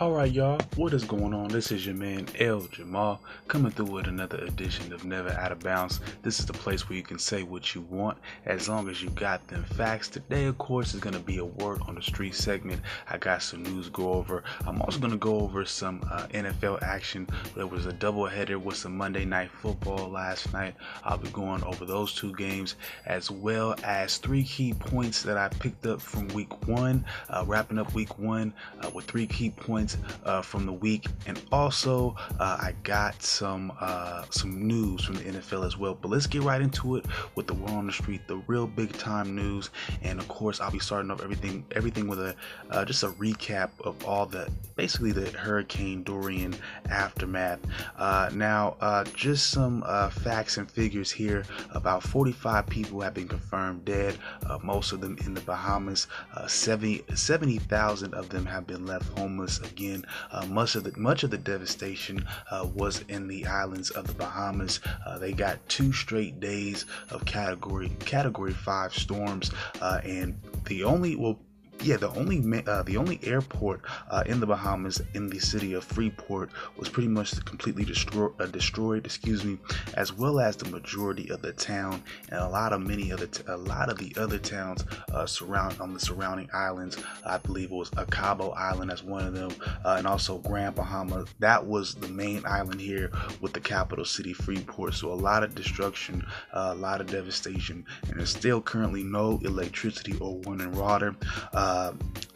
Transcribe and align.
Alright, 0.00 0.32
y'all, 0.32 0.58
what 0.74 0.92
is 0.92 1.04
going 1.04 1.32
on? 1.32 1.46
This 1.46 1.70
is 1.70 1.86
your 1.86 1.94
man 1.94 2.26
El 2.40 2.62
Jamal 2.62 3.20
coming 3.46 3.70
through 3.70 3.92
with 3.92 4.08
another 4.08 4.38
edition 4.38 4.92
of 4.92 5.04
Never 5.04 5.30
Out 5.30 5.52
of 5.52 5.60
Bounds. 5.60 6.00
This 6.22 6.40
is 6.40 6.46
the 6.46 6.52
place 6.52 6.88
where 6.88 6.96
you 6.96 7.04
can 7.04 7.20
say 7.20 7.44
what 7.44 7.76
you 7.76 7.82
want 7.82 8.18
as 8.44 8.68
long 8.68 8.88
as 8.88 9.00
you 9.00 9.10
got 9.10 9.46
them 9.46 9.62
facts. 9.62 10.08
Today, 10.08 10.46
of 10.46 10.58
course, 10.58 10.94
is 10.94 11.00
going 11.00 11.14
to 11.14 11.20
be 11.20 11.38
a 11.38 11.44
word 11.44 11.80
on 11.86 11.94
the 11.94 12.02
street 12.02 12.34
segment. 12.34 12.82
I 13.08 13.18
got 13.18 13.40
some 13.40 13.62
news 13.62 13.88
go 13.88 14.14
over. 14.14 14.42
I'm 14.66 14.82
also 14.82 14.98
going 14.98 15.12
to 15.12 15.16
go 15.16 15.38
over 15.38 15.64
some 15.64 16.04
uh, 16.10 16.26
NFL 16.32 16.82
action. 16.82 17.28
There 17.54 17.68
was 17.68 17.86
a 17.86 17.92
doubleheader 17.92 18.60
with 18.60 18.76
some 18.76 18.96
Monday 18.96 19.24
Night 19.24 19.52
Football 19.52 20.08
last 20.08 20.52
night. 20.52 20.74
I'll 21.04 21.18
be 21.18 21.30
going 21.30 21.62
over 21.62 21.84
those 21.84 22.12
two 22.12 22.34
games 22.34 22.74
as 23.06 23.30
well 23.30 23.76
as 23.84 24.16
three 24.16 24.42
key 24.42 24.74
points 24.74 25.22
that 25.22 25.38
I 25.38 25.50
picked 25.50 25.86
up 25.86 26.02
from 26.02 26.26
week 26.28 26.66
one, 26.66 27.04
uh, 27.30 27.44
wrapping 27.46 27.78
up 27.78 27.94
week 27.94 28.18
one 28.18 28.52
uh, 28.80 28.90
with 28.92 29.04
three 29.04 29.28
key 29.28 29.50
points 29.50 29.83
uh, 30.24 30.42
from 30.42 30.66
the 30.66 30.72
week, 30.72 31.06
and 31.26 31.40
also 31.52 32.14
uh, 32.38 32.58
I 32.60 32.74
got 32.82 33.22
some 33.22 33.72
uh, 33.80 34.24
some 34.30 34.66
news 34.66 35.04
from 35.04 35.16
the 35.16 35.24
NFL 35.24 35.66
as 35.66 35.76
well. 35.76 35.96
But 36.00 36.10
let's 36.10 36.26
get 36.26 36.42
right 36.42 36.60
into 36.60 36.96
it 36.96 37.06
with 37.34 37.46
the 37.46 37.54
war 37.54 37.70
on 37.70 37.86
the 37.86 37.92
street, 37.92 38.26
the 38.26 38.36
real 38.46 38.66
big 38.66 38.92
time 38.92 39.34
news, 39.34 39.70
and 40.02 40.18
of 40.18 40.28
course 40.28 40.60
I'll 40.60 40.70
be 40.70 40.78
starting 40.78 41.10
off 41.10 41.22
everything 41.22 41.64
everything 41.72 42.08
with 42.08 42.20
a 42.20 42.34
uh, 42.70 42.84
just 42.84 43.02
a 43.02 43.08
recap 43.08 43.70
of 43.82 44.04
all 44.04 44.26
the 44.26 44.50
basically 44.76 45.12
the 45.12 45.30
Hurricane 45.38 46.02
Dorian 46.02 46.54
aftermath. 46.90 47.60
Uh, 47.96 48.30
now, 48.34 48.76
uh, 48.80 49.04
just 49.14 49.50
some 49.50 49.82
facts 50.10 50.56
and 50.56 50.70
figures 50.70 51.10
here. 51.10 51.44
About 51.70 52.02
45 52.02 52.66
people 52.66 53.00
have 53.00 53.14
been 53.14 53.28
confirmed 53.28 53.84
dead, 53.84 54.16
most 54.62 54.92
of 54.92 55.00
them 55.00 55.16
in 55.24 55.34
the 55.34 55.40
Bahamas. 55.42 56.06
70 56.46 57.04
70,000 57.14 58.14
of 58.14 58.28
them 58.28 58.46
have 58.46 58.66
been 58.66 58.86
left 58.86 59.18
homeless 59.18 59.58
again. 59.74 60.04
Uh, 60.30 60.46
much 60.46 60.76
of 60.76 60.84
the 60.84 60.92
much 60.96 61.24
of 61.24 61.30
the 61.30 61.38
devastation 61.38 62.24
uh, 62.50 62.66
was 62.74 63.04
in 63.08 63.26
the 63.26 63.44
islands 63.46 63.90
of 63.90 64.06
the 64.06 64.14
Bahamas. 64.14 64.80
Uh, 65.04 65.18
they 65.18 65.32
got 65.32 65.58
two 65.68 65.92
straight 65.92 66.38
days 66.38 66.86
of 67.10 67.24
category 67.24 67.88
category 68.00 68.52
five 68.52 68.94
storms, 68.94 69.50
uh, 69.80 70.00
and 70.04 70.40
the 70.66 70.84
only 70.84 71.16
well 71.16 71.40
yeah, 71.84 71.98
the 71.98 72.10
only 72.10 72.64
uh, 72.66 72.82
the 72.82 72.96
only 72.96 73.20
airport 73.22 73.82
uh, 74.10 74.22
in 74.26 74.40
the 74.40 74.46
Bahamas 74.46 75.02
in 75.12 75.28
the 75.28 75.38
city 75.38 75.74
of 75.74 75.84
Freeport 75.84 76.50
was 76.76 76.88
pretty 76.88 77.08
much 77.08 77.44
completely 77.44 77.84
uh, 77.84 78.46
destroyed. 78.46 79.04
Excuse 79.04 79.44
me, 79.44 79.58
as 79.94 80.12
well 80.12 80.40
as 80.40 80.56
the 80.56 80.68
majority 80.70 81.28
of 81.30 81.42
the 81.42 81.52
town 81.52 82.02
and 82.30 82.40
a 82.40 82.48
lot 82.48 82.72
of 82.72 82.80
many 82.80 83.12
other 83.12 83.26
t- 83.26 83.42
a 83.48 83.56
lot 83.56 83.90
of 83.90 83.98
the 83.98 84.14
other 84.18 84.38
towns 84.38 84.84
uh, 85.12 85.26
surround 85.26 85.78
on 85.80 85.92
the 85.92 86.00
surrounding 86.00 86.48
islands. 86.54 86.96
I 87.26 87.36
believe 87.38 87.70
it 87.70 87.74
was 87.74 87.90
Acabo 87.96 88.50
Island 88.50 88.90
as 88.90 89.02
one 89.02 89.26
of 89.26 89.34
them, 89.34 89.52
uh, 89.84 89.96
and 89.98 90.06
also 90.06 90.38
Grand 90.38 90.74
Bahama. 90.74 91.26
That 91.40 91.66
was 91.66 91.94
the 91.94 92.08
main 92.08 92.46
island 92.46 92.80
here 92.80 93.10
with 93.42 93.52
the 93.52 93.60
capital 93.60 94.06
city 94.06 94.32
Freeport. 94.32 94.94
So 94.94 95.12
a 95.12 95.14
lot 95.14 95.42
of 95.42 95.54
destruction, 95.54 96.24
uh, 96.54 96.70
a 96.72 96.74
lot 96.74 97.02
of 97.02 97.08
devastation, 97.08 97.84
and 98.08 98.18
there's 98.18 98.30
still 98.30 98.62
currently 98.62 99.02
no 99.02 99.38
electricity 99.42 100.16
or 100.18 100.40
running 100.46 100.72
water. 100.72 101.14
Uh, 101.52 101.73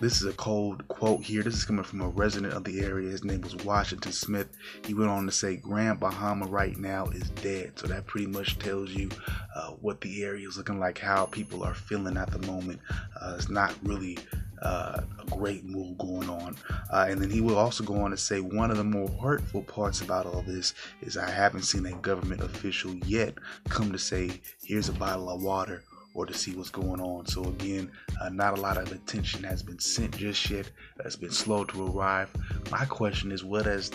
this 0.01 0.23
is 0.23 0.29
a 0.29 0.33
cold 0.35 0.87
quote 0.87 1.23
here. 1.23 1.43
This 1.43 1.55
is 1.55 1.65
coming 1.65 1.83
from 1.83 2.01
a 2.01 2.09
resident 2.09 2.53
of 2.53 2.63
the 2.63 2.81
area. 2.81 3.11
His 3.11 3.25
name 3.25 3.41
was 3.41 3.57
Washington 3.57 4.13
Smith. 4.13 4.49
He 4.85 4.95
went 4.95 5.11
on 5.11 5.27
to 5.27 5.33
say, 5.33 5.57
Grand 5.57 5.99
Bahama 5.99 6.47
right 6.47 6.77
now 6.77 7.07
is 7.07 7.29
dead. 7.31 7.73
So 7.77 7.89
that 7.89 8.07
pretty 8.07 8.29
much 8.29 8.59
tells 8.59 8.91
you 8.91 9.09
uh, 9.57 9.71
what 9.81 10.01
the 10.01 10.23
area 10.25 10.47
is 10.47 10.57
looking 10.57 10.79
like, 10.79 10.99
how 10.99 11.27
people 11.27 11.65
are 11.65 11.75
feeling 11.75 12.17
at 12.17 12.31
the 12.31 12.47
moment. 12.47 12.79
Uh, 13.21 13.35
it's 13.37 13.49
not 13.49 13.75
really 13.83 14.19
uh, 14.63 15.01
a 15.19 15.27
great 15.37 15.65
move 15.65 15.99
going 15.99 16.31
on. 16.31 16.57
Uh, 16.93 17.07
and 17.09 17.21
then 17.21 17.31
he 17.31 17.41
will 17.41 17.59
also 17.59 17.83
go 17.83 17.97
on 17.97 18.13
to 18.13 18.17
say 18.17 18.41
one 18.41 18.71
of 18.71 18.77
the 18.77 18.85
more 18.85 19.09
hurtful 19.21 19.63
parts 19.63 20.01
about 20.01 20.27
all 20.27 20.43
this 20.43 20.75
is 21.01 21.17
I 21.17 21.29
haven't 21.29 21.63
seen 21.63 21.87
a 21.87 21.93
government 21.93 22.41
official 22.41 22.95
yet 22.99 23.35
come 23.69 23.91
to 23.91 23.99
say, 23.99 24.41
here's 24.63 24.89
a 24.89 24.93
bottle 24.93 25.29
of 25.29 25.43
water 25.43 25.83
or 26.19 26.27
to 26.27 26.35
see 26.35 26.51
what's 26.51 26.69
going 26.69 27.01
on. 27.01 27.25
So 27.27 27.45
again, 27.45 27.93
uh, 28.21 28.29
not 28.29 28.59
a 28.59 28.61
lot 28.61 28.77
of 28.77 28.91
attention 28.91 29.45
has 29.45 29.63
been 29.63 29.79
sent 29.79 30.17
just 30.17 30.51
yet. 30.51 30.69
It's 31.05 31.15
been 31.15 31.31
slow 31.31 31.63
to 31.67 31.87
arrive. 31.87 32.29
My 32.73 32.85
question 32.87 33.31
is, 33.31 33.45
what 33.45 33.67
has 33.67 33.93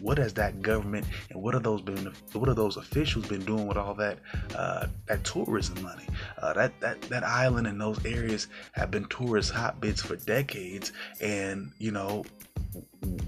what 0.00 0.18
has 0.18 0.34
that 0.34 0.62
government 0.62 1.06
and 1.30 1.42
what 1.42 1.54
are 1.54 1.60
those 1.60 1.80
been 1.80 2.12
what 2.32 2.48
are 2.48 2.54
those 2.54 2.76
officials 2.76 3.26
been 3.26 3.44
doing 3.44 3.66
with 3.66 3.76
all 3.76 3.94
that 3.94 4.18
uh, 4.54 4.86
that 5.06 5.24
tourism 5.24 5.82
money? 5.82 6.06
Uh, 6.40 6.52
that 6.54 6.78
that 6.80 7.00
that 7.02 7.24
island 7.24 7.66
and 7.66 7.80
those 7.80 8.04
areas 8.04 8.48
have 8.72 8.90
been 8.90 9.04
tourist 9.06 9.52
hotbeds 9.52 10.02
for 10.02 10.16
decades, 10.16 10.92
and 11.20 11.72
you 11.78 11.90
know 11.90 12.24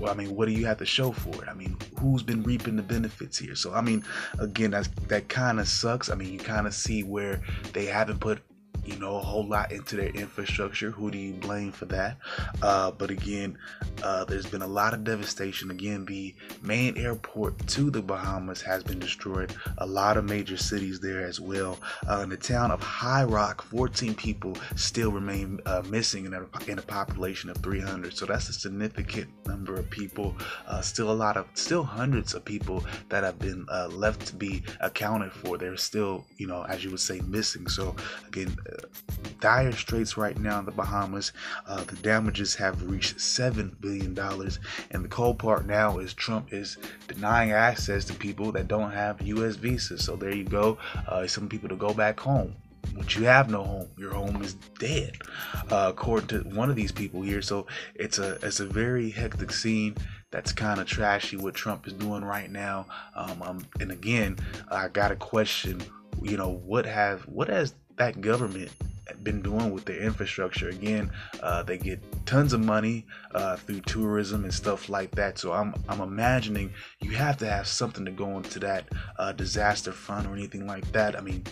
I 0.07 0.15
mean, 0.15 0.35
what 0.35 0.47
do 0.47 0.53
you 0.53 0.67
have 0.67 0.79
to 0.79 0.87
show 0.87 1.13
for 1.13 1.43
it? 1.43 1.49
I 1.49 1.55
mean, 1.55 1.77
who's 1.99 2.23
been 2.23 2.43
reaping 2.43 2.77
the 2.77 2.83
benefits 2.83 3.39
here? 3.39 3.55
So, 3.55 3.73
I 3.73 3.81
mean, 3.81 4.05
again, 4.39 4.71
that's, 4.73 4.89
that 5.09 5.29
kind 5.29 5.59
of 5.59 5.67
sucks. 5.67 6.11
I 6.11 6.15
mean, 6.15 6.33
you 6.33 6.39
kind 6.39 6.67
of 6.67 6.75
see 6.75 7.03
where 7.03 7.41
they 7.73 7.87
haven't 7.87 8.21
put 8.21 8.43
you 8.85 8.99
know, 8.99 9.17
a 9.17 9.21
whole 9.21 9.47
lot 9.47 9.71
into 9.71 9.97
their 9.97 10.09
infrastructure. 10.09 10.91
Who 10.91 11.11
do 11.11 11.19
you 11.19 11.35
blame 11.35 11.73
for 11.73 11.85
that? 11.87 12.17
Uh, 12.63 12.91
but 12.91 13.11
again, 13.11 13.57
uh, 14.03 14.25
there's 14.25 14.47
been 14.47 14.63
a 14.63 14.67
lot 14.67 14.95
of 14.95 15.05
devastation. 15.05 15.71
Again, 15.71 16.05
the 16.05 16.35
main 16.61 16.97
airport 16.97 17.67
to 17.69 17.91
the 17.91 18.03
Bahamas 18.03 18.61
has 18.63 18.83
been 18.83 18.99
destroyed. 18.99 19.55
A 19.79 19.87
lot 19.87 20.17
of 20.17 20.25
major 20.25 20.57
cities 20.57 21.01
there 21.01 21.25
as 21.25 21.41
well. 21.41 21.79
Uh, 22.09 22.21
in 22.21 22.29
the 22.29 22.37
town 22.37 22.71
of 22.71 22.83
High 22.83 23.25
Rock, 23.25 23.63
14 23.63 24.15
people 24.15 24.57
still 24.77 25.13
remain 25.13 25.61
uh, 25.67 25.83
missing 25.89 26.27
in 26.27 26.35
a, 26.35 26.47
in 26.67 26.79
a 26.79 26.83
population 26.83 27.49
of 27.49 27.59
300. 27.59 28.13
So 28.15 28.27
that's 28.27 28.49
a 28.49 28.53
significant 28.53 29.29
number 29.47 29.75
of 29.75 29.89
people. 29.89 30.37
Uh, 30.67 30.81
still 30.81 31.11
a 31.11 31.13
lot 31.13 31.37
of, 31.37 31.47
still 31.55 31.85
hundreds 31.85 32.35
of 32.35 32.45
people 32.45 32.85
that 33.09 33.23
have 33.23 33.39
been 33.39 33.67
uh, 33.71 33.89
left 33.89 34.27
to 34.27 34.35
be 34.35 34.63
accounted 34.81 35.33
for. 35.33 35.59
They're 35.59 35.77
still, 35.77 36.25
you 36.39 36.47
know, 36.47 36.65
as 36.65 36.83
you 36.83 36.91
would 36.91 37.01
say, 37.01 37.21
missing. 37.21 37.69
So 37.69 37.95
again, 38.27 38.57
dire 39.41 39.73
straits 39.73 40.17
right 40.17 40.39
now 40.39 40.59
in 40.59 40.65
the 40.65 40.73
Bahamas. 40.73 41.33
Uh, 41.67 41.85
the 41.85 41.97
damages 41.97 42.55
have 42.57 42.83
reached 42.91 43.19
$7 43.19 43.81
billion. 43.81 43.92
And 44.01 45.05
the 45.05 45.09
cold 45.09 45.39
part 45.39 45.67
now 45.67 45.99
is 45.99 46.15
Trump 46.15 46.53
is 46.53 46.79
denying 47.09 47.53
access 47.53 48.05
to 48.07 48.15
people 48.15 48.53
that 48.53 48.69
don't 48.69 48.91
have 48.93 49.23
U.S. 49.23 49.57
visas. 49.57 50.05
So 50.05 50.17
there 50.17 50.35
you 50.35 50.45
go. 50.45 50.79
Uh, 51.07 51.27
some 51.27 51.49
people 51.49 51.69
to 51.69 51.77
go 51.77 51.93
back 51.93 52.19
home 52.19 52.55
but 52.97 53.15
you 53.17 53.25
have 53.25 53.51
no 53.51 53.63
home. 53.63 53.89
Your 53.97 54.13
home 54.13 54.43
is 54.43 54.55
dead, 54.79 55.17
uh, 55.71 55.87
according 55.91 56.29
to 56.29 56.41
one 56.55 56.69
of 56.69 56.77
these 56.77 56.93
people 56.93 57.23
here. 57.23 57.43
So 57.43 57.67
it's 57.95 58.19
a 58.19 58.33
it's 58.43 58.61
a 58.61 58.67
very 58.67 59.11
hectic 59.11 59.53
scene. 59.53 59.97
That's 60.31 60.53
kind 60.53 60.81
of 60.81 60.87
trashy 60.87 61.37
what 61.37 61.55
Trump 61.55 61.87
is 61.87 61.93
doing 61.93 62.25
right 62.25 62.51
now. 62.51 62.87
Um, 63.15 63.43
um, 63.43 63.67
and 63.81 63.93
again, 63.93 64.39
I 64.71 64.89
got 64.89 65.13
a 65.13 65.17
question. 65.17 65.83
You 66.21 66.37
know 66.37 66.51
what 66.51 66.87
have 66.87 67.23
what 67.23 67.49
has 67.49 67.75
that 67.97 68.21
government 68.21 68.71
been 69.23 69.43
doing 69.43 69.71
with 69.71 69.85
their 69.85 70.01
infrastructure. 70.01 70.69
Again, 70.69 71.11
uh, 71.43 71.63
they 71.63 71.79
get 71.79 72.01
tons 72.27 72.53
of 72.53 72.61
money 72.61 73.07
uh, 73.35 73.57
through 73.57 73.81
tourism 73.83 74.45
and 74.45 74.53
stuff 74.55 74.89
like 74.89 75.11
that. 75.13 75.39
So 75.39 75.53
I'm 75.53 75.75
I'm 75.89 76.01
imagining 76.01 76.73
you 77.01 77.11
have 77.13 77.37
to 77.39 77.49
have 77.49 77.67
something 77.67 78.05
to 78.05 78.11
go 78.11 78.37
into 78.37 78.59
that 78.61 78.89
uh, 79.19 79.33
disaster 79.33 79.93
fund 79.93 80.27
or 80.27 80.35
anything 80.35 80.67
like 80.67 80.91
that. 80.93 81.17
I 81.17 81.21
mean, 81.21 81.45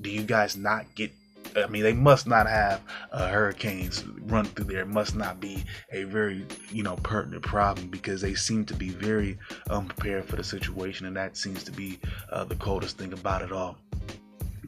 do 0.00 0.10
you 0.10 0.22
guys 0.22 0.56
not 0.56 0.94
get? 0.94 1.12
I 1.56 1.68
mean, 1.68 1.84
they 1.84 1.92
must 1.94 2.26
not 2.26 2.46
have 2.48 2.82
uh, 3.12 3.28
hurricanes 3.28 4.04
run 4.04 4.44
through 4.44 4.66
there. 4.66 4.80
It 4.80 4.88
must 4.88 5.14
not 5.14 5.40
be 5.40 5.64
a 5.90 6.02
very, 6.02 6.44
you 6.70 6.82
know, 6.82 6.96
pertinent 6.96 7.44
problem 7.44 7.86
because 7.88 8.20
they 8.20 8.34
seem 8.34 8.66
to 8.66 8.74
be 8.74 8.90
very 8.90 9.38
unprepared 9.70 10.26
for 10.26 10.36
the 10.36 10.44
situation, 10.44 11.06
and 11.06 11.16
that 11.16 11.36
seems 11.36 11.64
to 11.64 11.72
be 11.72 11.98
uh, 12.30 12.44
the 12.44 12.56
coldest 12.56 12.98
thing 12.98 13.12
about 13.12 13.42
it 13.42 13.52
all 13.52 13.78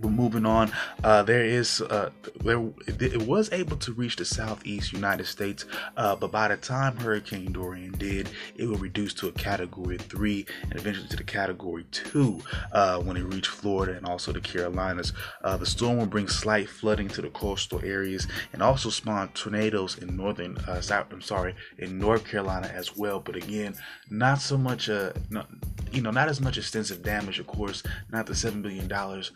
but 0.00 0.10
moving 0.10 0.47
on, 0.47 0.72
uh, 1.03 1.22
there 1.22 1.44
is 1.44 1.81
uh, 1.81 2.10
there 2.44 2.64
it 2.86 3.22
was 3.22 3.50
able 3.53 3.77
to 3.78 3.92
reach 3.92 4.16
the 4.16 4.24
southeast 4.24 4.92
United 4.92 5.27
States, 5.27 5.65
uh, 5.97 6.15
but 6.15 6.30
by 6.30 6.48
the 6.48 6.56
time 6.56 6.97
Hurricane 6.97 7.53
Dorian 7.53 7.92
did, 7.92 8.30
it 8.56 8.66
will 8.66 8.77
reduce 8.77 9.12
to 9.15 9.28
a 9.28 9.33
Category 9.33 9.98
Three 9.98 10.47
and 10.62 10.77
eventually 10.77 11.09
to 11.09 11.16
the 11.16 11.24
Category 11.24 11.84
Two 11.91 12.41
uh, 12.72 13.00
when 13.00 13.16
it 13.16 13.24
reached 13.24 13.50
Florida 13.50 13.97
and 13.97 14.06
also 14.06 14.33
the 14.33 14.41
Carolinas. 14.41 15.12
Uh, 15.42 15.56
the 15.56 15.66
storm 15.66 15.98
will 15.98 16.06
bring 16.06 16.28
slight 16.28 16.68
flooding 16.68 17.09
to 17.09 17.22
the 17.22 17.30
coastal 17.30 17.80
areas 17.84 18.27
and 18.53 18.62
also 18.62 18.91
spawn 18.91 19.28
tornadoes 19.34 19.98
in 19.98 20.16
northern 20.16 20.56
uh, 20.59 20.80
South. 20.80 21.06
I'm 21.12 21.21
sorry, 21.21 21.54
in 21.78 21.98
North 21.98 22.24
Carolina 22.24 22.68
as 22.68 22.97
well. 22.97 23.21
But 23.21 23.36
again, 23.36 23.74
not 24.10 24.41
so 24.41 24.56
much. 24.56 24.89
Not, 25.30 25.48
you 25.92 26.03
know, 26.03 26.10
not 26.10 26.28
as 26.28 26.41
much 26.41 26.59
extensive 26.59 27.03
damage, 27.03 27.39
of 27.39 27.47
course. 27.47 27.83
Not 28.12 28.27
the 28.27 28.34
seven 28.34 28.62
billion 28.62 28.89
dollars 28.89 29.33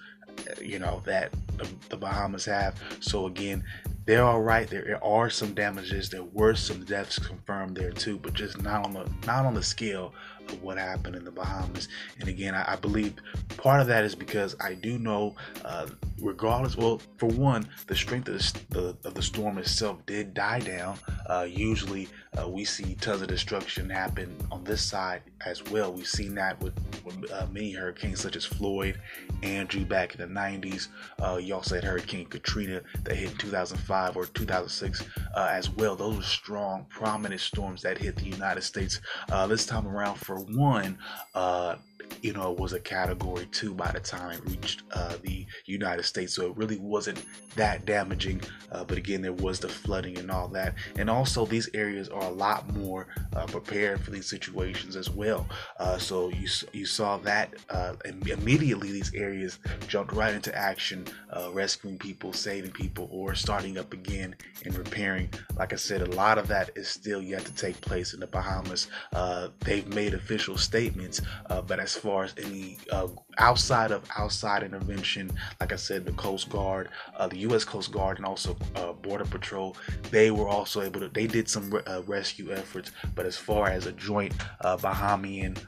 you 0.61 0.79
know 0.79 1.03
that 1.05 1.33
the, 1.57 1.69
the, 1.89 1.97
Bahamas 1.97 2.45
have. 2.45 2.81
So 3.01 3.27
again, 3.27 3.65
they're 4.05 4.25
all 4.25 4.43
right. 4.43 4.69
There 4.69 4.99
are 5.03 5.31
some 5.31 5.55
damages. 5.55 6.11
There 6.11 6.25
were 6.25 6.55
some 6.55 6.85
deaths 6.85 7.19
confirmed 7.19 7.77
there 7.77 7.93
too, 7.93 8.19
but 8.19 8.35
just 8.35 8.61
not 8.61 8.85
on 8.85 8.95
the 8.95 9.09
not 9.27 9.47
on 9.47 9.55
the 9.55 9.63
scale 9.63 10.13
of 10.49 10.61
what 10.61 10.77
happened 10.77 11.15
in 11.15 11.25
the 11.25 11.31
Bahamas. 11.31 11.89
And 12.19 12.29
again, 12.29 12.55
I, 12.55 12.73
I 12.73 12.77
believe 12.77 13.15
part 13.57 13.81
of 13.81 13.87
that 13.87 14.05
is 14.05 14.17
because 14.17 14.57
I 14.61 14.75
do 14.75 14.99
know, 14.99 15.37
uh, 15.65 15.87
regardless, 16.21 16.77
well, 16.77 17.01
for 17.17 17.27
one, 17.27 17.69
the 17.87 17.95
strength 17.95 18.29
of 18.29 18.35
the, 18.35 18.61
the, 18.71 19.09
of 19.09 19.15
the 19.15 19.23
storm 19.23 19.59
itself 19.59 20.05
did 20.05 20.35
die 20.35 20.59
down. 20.59 20.99
Uh, 21.27 21.47
usually, 21.49 22.09
uh, 22.41 22.49
we 22.49 22.65
see 22.65 22.97
tons 22.97 23.23
of 23.23 23.29
destruction 23.29 23.89
happen 23.89 24.37
on 24.51 24.65
this 24.65 24.83
side 24.83 25.23
as 25.47 25.63
well. 25.71 25.93
We've 25.93 26.07
seen 26.07 26.35
that 26.35 26.61
with, 26.61 26.75
with 27.05 27.31
uh, 27.31 27.47
many 27.53 27.73
hurricanes 27.73 28.21
such 28.21 28.35
as 28.35 28.45
Floyd, 28.45 28.99
Andrew 29.43 29.85
back 29.85 30.15
in 30.17 30.21
the 30.21 30.41
90s. 30.41 30.89
Uh, 31.21 31.39
you 31.41 31.55
also 31.55 31.77
had 31.77 31.85
Hurricane 31.85 32.27
Katrina 32.27 32.81
that 33.05 33.15
hit 33.15 33.31
in 33.31 33.37
2005 33.37 33.92
or 34.15 34.27
2006 34.27 35.05
uh, 35.35 35.49
as 35.53 35.71
well. 35.71 35.97
Those 35.97 36.17
were 36.17 36.23
strong, 36.23 36.87
prominent 36.89 37.41
storms 37.41 37.83
that 37.83 37.99
hit 37.99 38.17
the 38.17 38.25
United 38.25 38.63
States. 38.63 39.01
Uh, 39.31 39.47
this 39.47 39.67
time 39.67 39.87
around, 39.87 40.17
for 40.17 40.39
one, 40.39 40.99
uh, 41.35 41.77
you 42.21 42.33
know, 42.33 42.53
it 42.53 42.59
was 42.59 42.73
a 42.73 42.81
category 42.81 43.47
two 43.53 43.75
by 43.75 43.91
the 43.91 44.01
time 44.01 44.33
it 44.33 44.49
reached 44.49 44.83
uh, 44.93 45.17
the 45.23 45.47
United 45.67 46.05
States. 46.05 46.35
So 46.35 46.47
it 46.47 46.57
really 46.57 46.79
wasn't 46.79 47.25
that 47.57 47.85
damaging. 47.85 48.41
Uh, 48.71 48.85
but 48.85 48.99
again, 48.99 49.23
there 49.23 49.33
was 49.33 49.61
the 49.61 49.69
flooding 49.69 50.19
and 50.19 50.31
all 50.31 50.49
that. 50.49 50.75
And 50.97 51.09
also, 51.09 51.47
these 51.47 51.69
areas 51.75 52.09
are 52.09 52.23
a 52.23 52.31
lot 52.31 52.75
more 52.77 53.09
uh, 53.35 53.47
prepared 53.47 54.01
for 54.01 54.11
these 54.11 54.27
situations 54.27 54.97
as 54.97 55.11
well. 55.11 55.47
Uh, 55.79 55.99
so 55.99 56.29
you 56.31 56.49
you 56.73 56.87
saw 56.87 57.17
that 57.19 57.55
uh, 57.71 57.95
immediately 58.05 58.93
these 58.93 59.13
areas 59.15 59.59
jumped 59.89 60.13
right 60.13 60.35
into 60.35 60.55
action, 60.57 61.07
uh, 61.33 61.51
rescuing 61.53 61.99
people, 61.99 62.33
saving 62.33 62.73
people, 62.73 63.09
or 63.11 63.35
starting 63.35 63.79
up 63.83 63.93
again 63.93 64.35
and 64.65 64.79
repairing. 64.79 65.29
Like 65.57 65.73
I 65.73 65.77
said, 65.77 66.03
a 66.03 66.11
lot 66.15 66.39
of 66.39 66.47
that 66.49 66.71
is 66.77 66.89
still 66.89 67.21
yet 67.21 67.45
to 67.45 67.55
take 67.55 67.81
place 67.81 68.15
in 68.15 68.21
the 68.21 68.29
Bahamas. 68.29 68.87
Uh, 69.13 69.49
they've 69.61 69.87
made 69.89 70.15
official 70.15 70.57
statements, 70.57 71.21
uh, 71.51 71.61
but 71.61 71.81
as 71.81 71.95
far 71.95 72.23
as 72.23 72.35
any 72.39 72.79
uh, 72.93 73.09
outside 73.39 73.91
of 73.91 74.03
outside 74.17 74.63
intervention, 74.63 75.33
like 75.61 75.73
I 75.73 75.77
said, 75.77 76.07
the 76.07 76.13
Coast 76.13 76.49
Guard, 76.49 76.91
uh, 77.17 77.27
the 77.27 77.39
U.S. 77.49 77.65
Coast 77.65 77.91
Guard, 77.91 78.19
and 78.19 78.25
also 78.25 78.57
uh, 78.77 78.93
Border 78.93 79.25
Patrol, 79.25 79.77
they 80.13 80.31
were 80.31 80.49
also 80.49 80.81
able 80.81 81.01
to. 81.01 81.09
They 81.09 81.27
did 81.27 81.49
some 81.49 81.69
re- 81.71 81.83
uh, 81.87 82.03
rescue 82.03 82.53
efforts, 82.53 82.93
but 83.17 83.27
as 83.27 83.37
far 83.37 83.67
as 83.69 83.87
a 83.87 83.93
joint 83.93 84.33
Bahamian 84.63 85.59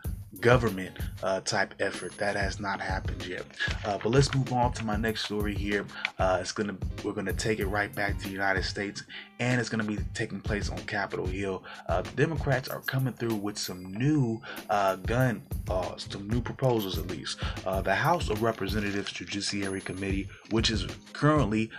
government 0.41 0.97
uh, 1.23 1.41
type 1.41 1.75
effort. 1.81 2.17
That 2.19 2.37
has 2.37 2.61
not 2.61 2.81
happened 2.81 3.27
yet. 3.27 3.45
Uh, 3.85 3.99
but 4.03 4.11
let's 4.11 4.35
move 4.35 4.53
on 4.53 4.73
to 4.75 4.85
my 4.85 4.97
next 4.97 5.25
story 5.25 5.55
here. 5.55 5.87
Uh, 6.19 6.39
it's 6.41 6.53
gonna 6.53 6.77
we're 7.03 7.13
gonna 7.13 7.33
take 7.33 7.61
it 7.61 7.67
right 7.67 7.95
back 7.95 8.19
to 8.19 8.25
the 8.25 8.33
United 8.33 8.65
States, 8.65 9.05
and 9.41 9.61
it's 9.61 9.69
gonna 9.69 9.85
be 9.85 9.99
taking 10.15 10.41
place 10.41 10.71
on 10.71 10.79
Capitol 10.79 11.27
Hill. 11.27 11.65
Uh, 11.89 12.03
the 12.03 12.11
Democrats 12.11 12.69
are 12.69 12.81
coming 12.81 13.15
through 13.15 13.35
with 13.35 13.59
some 13.59 13.85
new 13.95 14.41
uh, 14.71 14.97
gun 14.97 15.43
laws, 15.69 16.07
some 16.11 16.29
new 16.29 16.41
proposals 16.41 16.99
at 16.99 17.07
least. 17.09 17.39
Uh, 17.67 17.81
the 17.81 17.95
House 17.95 18.31
of 18.31 18.43
Representatives 18.43 19.13
Judiciary 19.13 19.81
Committee, 19.81 20.29
which 20.51 20.71
is 20.71 20.87
currently, 21.13 21.71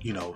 you 0.00 0.12
know, 0.12 0.34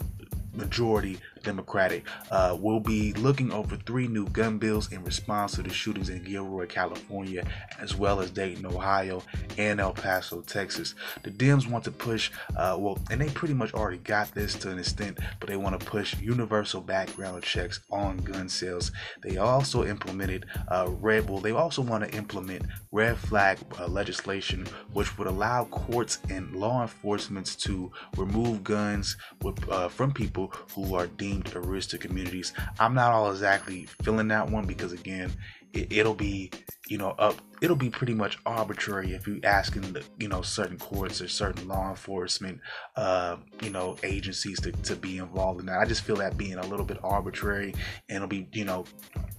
majority 0.56 1.18
Democratic, 1.46 2.04
uh, 2.30 2.56
will 2.60 2.80
be 2.80 3.12
looking 3.14 3.52
over 3.52 3.76
three 3.76 4.08
new 4.08 4.26
gun 4.30 4.58
bills 4.58 4.92
in 4.92 5.02
response 5.04 5.52
to 5.52 5.62
the 5.62 5.70
shootings 5.70 6.08
in 6.08 6.22
Gilroy, 6.24 6.66
California, 6.66 7.46
as 7.78 7.94
well 7.94 8.20
as 8.20 8.30
Dayton, 8.32 8.66
Ohio, 8.66 9.22
and 9.56 9.80
El 9.80 9.92
Paso, 9.92 10.42
Texas. 10.42 10.94
The 11.22 11.30
Dems 11.30 11.70
want 11.70 11.84
to 11.84 11.92
push, 11.92 12.32
uh, 12.56 12.76
well, 12.78 12.98
and 13.10 13.20
they 13.20 13.28
pretty 13.28 13.54
much 13.54 13.72
already 13.74 13.98
got 13.98 14.34
this 14.34 14.54
to 14.56 14.70
an 14.70 14.78
extent, 14.80 15.18
but 15.38 15.48
they 15.48 15.56
want 15.56 15.78
to 15.78 15.86
push 15.86 16.20
universal 16.20 16.80
background 16.80 17.44
checks 17.44 17.78
on 17.90 18.16
gun 18.18 18.48
sales. 18.48 18.90
They 19.22 19.36
also 19.36 19.84
implemented 19.84 20.46
uh, 20.68 20.88
red, 21.00 21.30
well, 21.30 21.38
they 21.38 21.52
also 21.52 21.80
want 21.80 22.04
to 22.04 22.16
implement 22.16 22.66
red 22.90 23.16
flag 23.16 23.58
uh, 23.78 23.86
legislation, 23.86 24.66
which 24.92 25.16
would 25.16 25.28
allow 25.28 25.64
courts 25.66 26.18
and 26.28 26.56
law 26.56 26.82
enforcement 26.82 27.56
to 27.60 27.92
remove 28.16 28.64
guns 28.64 29.16
with, 29.42 29.56
uh, 29.68 29.88
from 29.88 30.12
people 30.12 30.52
who 30.74 30.94
are 30.96 31.06
deemed 31.06 31.35
deemed 31.42 31.56
a 31.56 31.60
risk 31.60 31.90
to 31.90 31.98
communities. 31.98 32.52
I'm 32.78 32.94
not 32.94 33.12
all 33.12 33.30
exactly 33.30 33.86
feeling 34.02 34.28
that 34.28 34.48
one 34.50 34.66
because 34.66 34.92
again, 34.92 35.32
it, 35.72 36.06
will 36.06 36.14
be 36.14 36.50
you 36.88 36.96
know 36.96 37.10
up. 37.10 37.34
It'll 37.60 37.76
be 37.76 37.90
pretty 37.90 38.14
much 38.14 38.38
arbitrary 38.46 39.12
if 39.12 39.26
you 39.26 39.40
asking 39.44 39.92
the 39.92 40.02
you 40.18 40.28
know 40.28 40.40
certain 40.40 40.78
courts 40.78 41.20
or 41.20 41.28
certain 41.28 41.68
law 41.68 41.90
enforcement 41.90 42.60
uh, 42.96 43.36
you 43.62 43.70
know 43.70 43.96
agencies 44.02 44.60
to, 44.60 44.72
to 44.72 44.96
be 44.96 45.18
involved 45.18 45.60
in 45.60 45.66
that. 45.66 45.78
I 45.78 45.84
just 45.84 46.02
feel 46.02 46.16
that 46.16 46.38
being 46.38 46.54
a 46.54 46.66
little 46.66 46.86
bit 46.86 46.98
arbitrary, 47.02 47.74
and 48.08 48.16
it'll 48.16 48.28
be 48.28 48.48
you 48.52 48.64
know 48.64 48.84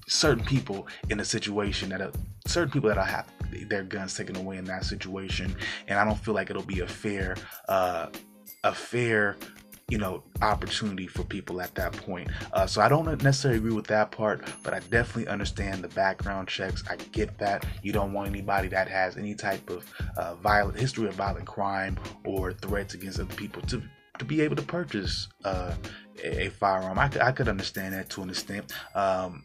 certain 0.07 0.43
people 0.43 0.87
in 1.09 1.19
a 1.19 1.25
situation 1.25 1.89
that 1.89 2.15
certain 2.45 2.71
people 2.71 2.89
that 2.89 2.99
I 2.99 3.05
have 3.05 3.27
their 3.67 3.83
guns 3.83 4.15
taken 4.15 4.35
away 4.35 4.57
in 4.57 4.65
that 4.65 4.85
situation, 4.85 5.55
and 5.87 5.97
I 5.97 6.05
don't 6.05 6.19
feel 6.19 6.35
like 6.35 6.51
it'll 6.51 6.63
be 6.63 6.81
a 6.81 6.87
fair 6.87 7.35
uh, 7.67 8.07
a 8.63 8.73
fair 8.73 9.37
you 9.89 9.97
know, 9.97 10.21
opportunity 10.41 11.07
for 11.07 11.23
people 11.23 11.61
at 11.61 11.73
that 11.75 11.93
point. 11.93 12.29
Uh, 12.51 12.67
so 12.67 12.81
I 12.81 12.89
don't 12.89 13.05
necessarily 13.23 13.59
agree 13.59 13.71
with 13.71 13.87
that 13.87 14.11
part, 14.11 14.43
but 14.61 14.73
I 14.73 14.79
definitely 14.79 15.27
understand 15.27 15.81
the 15.81 15.87
background 15.89 16.49
checks. 16.49 16.83
I 16.89 16.97
get 16.97 17.37
that 17.37 17.65
you 17.83 17.93
don't 17.93 18.11
want 18.11 18.27
anybody 18.27 18.67
that 18.67 18.89
has 18.89 19.15
any 19.15 19.33
type 19.33 19.69
of 19.69 19.89
uh, 20.17 20.35
violent 20.35 20.77
history 20.77 21.07
of 21.07 21.13
violent 21.13 21.47
crime 21.47 21.97
or 22.25 22.51
threats 22.51 22.95
against 22.95 23.19
other 23.19 23.33
people 23.35 23.61
to 23.63 23.81
to 24.19 24.25
be 24.25 24.41
able 24.41 24.55
to 24.55 24.63
purchase 24.63 25.27
uh, 25.45 25.73
a, 26.23 26.49
firearm. 26.49 26.97
I 26.97 27.09
I 27.21 27.31
could 27.31 27.47
understand 27.47 27.93
that 27.93 28.09
to 28.11 28.23
an 28.23 28.29
extent. 28.29 28.73
Um, 28.95 29.43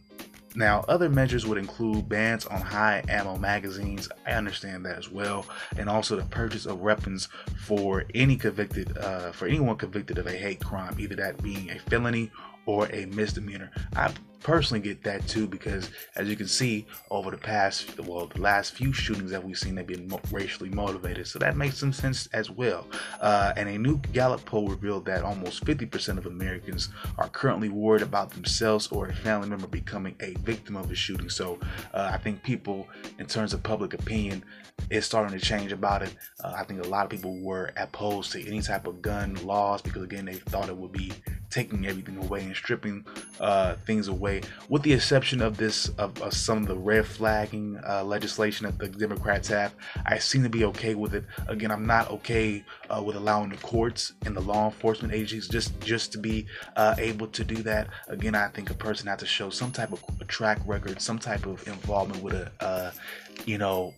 now, 0.54 0.84
other 0.88 1.08
measures 1.08 1.46
would 1.46 1.58
include 1.58 2.08
bans 2.08 2.46
on 2.46 2.60
high 2.60 3.02
ammo 3.08 3.36
magazines. 3.36 4.08
I 4.26 4.32
understand 4.32 4.84
that 4.86 4.98
as 4.98 5.10
well, 5.10 5.46
and 5.76 5.88
also 5.88 6.16
the 6.16 6.24
purchase 6.24 6.66
of 6.66 6.80
weapons 6.80 7.28
for 7.64 8.04
any 8.14 8.36
convicted, 8.36 8.96
uh, 8.98 9.32
for 9.32 9.46
anyone 9.46 9.76
convicted 9.76 10.18
of 10.18 10.26
a 10.26 10.32
hate 10.32 10.64
crime, 10.64 10.96
either 10.98 11.16
that 11.16 11.42
being 11.42 11.70
a 11.70 11.78
felony 11.78 12.30
or 12.66 12.86
a 12.92 13.06
misdemeanor. 13.06 13.70
I 13.96 14.12
personally 14.42 14.80
get 14.80 15.02
that 15.02 15.26
too 15.26 15.46
because 15.46 15.90
as 16.16 16.28
you 16.28 16.36
can 16.36 16.46
see 16.46 16.86
over 17.10 17.30
the 17.30 17.36
past 17.36 17.98
well 18.00 18.26
the 18.26 18.40
last 18.40 18.74
few 18.74 18.92
shootings 18.92 19.30
that 19.30 19.42
we've 19.42 19.58
seen 19.58 19.74
they've 19.74 19.86
been 19.86 20.12
racially 20.30 20.68
motivated. 20.70 21.26
So 21.26 21.38
that 21.38 21.56
makes 21.56 21.78
some 21.78 21.92
sense 21.92 22.28
as 22.32 22.50
well. 22.50 22.86
Uh, 23.20 23.52
and 23.56 23.68
a 23.68 23.78
new 23.78 23.98
gallup 24.12 24.44
poll 24.44 24.68
revealed 24.68 25.04
that 25.06 25.22
almost 25.22 25.64
50% 25.64 26.18
of 26.18 26.26
americans 26.26 26.88
are 27.18 27.28
currently 27.28 27.68
worried 27.68 28.02
about 28.02 28.30
themselves 28.30 28.88
or 28.88 29.08
a 29.08 29.14
family 29.14 29.48
member 29.48 29.66
becoming 29.66 30.14
a 30.20 30.34
victim 30.40 30.76
of 30.76 30.90
a 30.90 30.94
shooting. 30.94 31.30
So 31.30 31.58
uh, 31.94 32.10
i 32.12 32.18
think 32.18 32.42
people 32.42 32.88
in 33.18 33.26
terms 33.26 33.54
of 33.54 33.62
public 33.62 33.94
opinion 33.94 34.44
is 34.90 35.06
starting 35.06 35.38
to 35.38 35.44
change 35.44 35.72
about 35.72 36.02
it. 36.02 36.14
Uh, 36.42 36.54
i 36.56 36.64
think 36.64 36.84
a 36.84 36.88
lot 36.88 37.04
of 37.04 37.10
people 37.10 37.38
were 37.40 37.72
opposed 37.76 38.32
to 38.32 38.46
any 38.46 38.60
type 38.60 38.86
of 38.86 39.02
gun 39.02 39.34
laws 39.44 39.82
because 39.82 40.02
again 40.02 40.24
they 40.24 40.34
thought 40.34 40.68
it 40.68 40.76
would 40.76 40.92
be 40.92 41.12
taking 41.52 41.86
everything 41.86 42.16
away 42.16 42.42
and 42.44 42.56
stripping 42.56 43.04
uh, 43.40 43.74
things 43.86 44.08
away, 44.08 44.40
with 44.68 44.82
the 44.82 44.92
exception 44.92 45.42
of 45.42 45.56
this 45.56 45.88
of, 45.90 46.20
of 46.22 46.32
some 46.34 46.58
of 46.58 46.66
the 46.66 46.76
red 46.76 47.06
flagging 47.06 47.78
uh, 47.86 48.02
legislation 48.02 48.66
that 48.66 48.78
the 48.78 48.88
Democrats 48.88 49.48
have. 49.48 49.74
I 50.06 50.18
seem 50.18 50.42
to 50.42 50.48
be 50.48 50.64
okay 50.66 50.94
with 50.94 51.14
it. 51.14 51.24
Again, 51.48 51.70
I'm 51.70 51.86
not 51.86 52.10
okay 52.10 52.64
uh, 52.90 53.02
with 53.02 53.16
allowing 53.16 53.50
the 53.50 53.56
courts 53.58 54.14
and 54.24 54.34
the 54.36 54.40
law 54.40 54.66
enforcement 54.66 55.12
agencies 55.12 55.48
just 55.48 55.78
just 55.80 56.12
to 56.12 56.18
be 56.18 56.46
uh, 56.76 56.94
able 56.98 57.26
to 57.28 57.44
do 57.44 57.56
that. 57.62 57.88
Again, 58.08 58.34
I 58.34 58.48
think 58.48 58.70
a 58.70 58.74
person 58.74 59.06
has 59.08 59.20
to 59.20 59.26
show 59.26 59.50
some 59.50 59.70
type 59.70 59.92
of 59.92 60.02
track 60.28 60.60
record, 60.66 61.00
some 61.00 61.18
type 61.18 61.46
of 61.46 61.66
involvement 61.68 62.22
with 62.22 62.34
a 62.34 62.50
uh, 62.60 62.92
you 63.44 63.58
know 63.58 63.94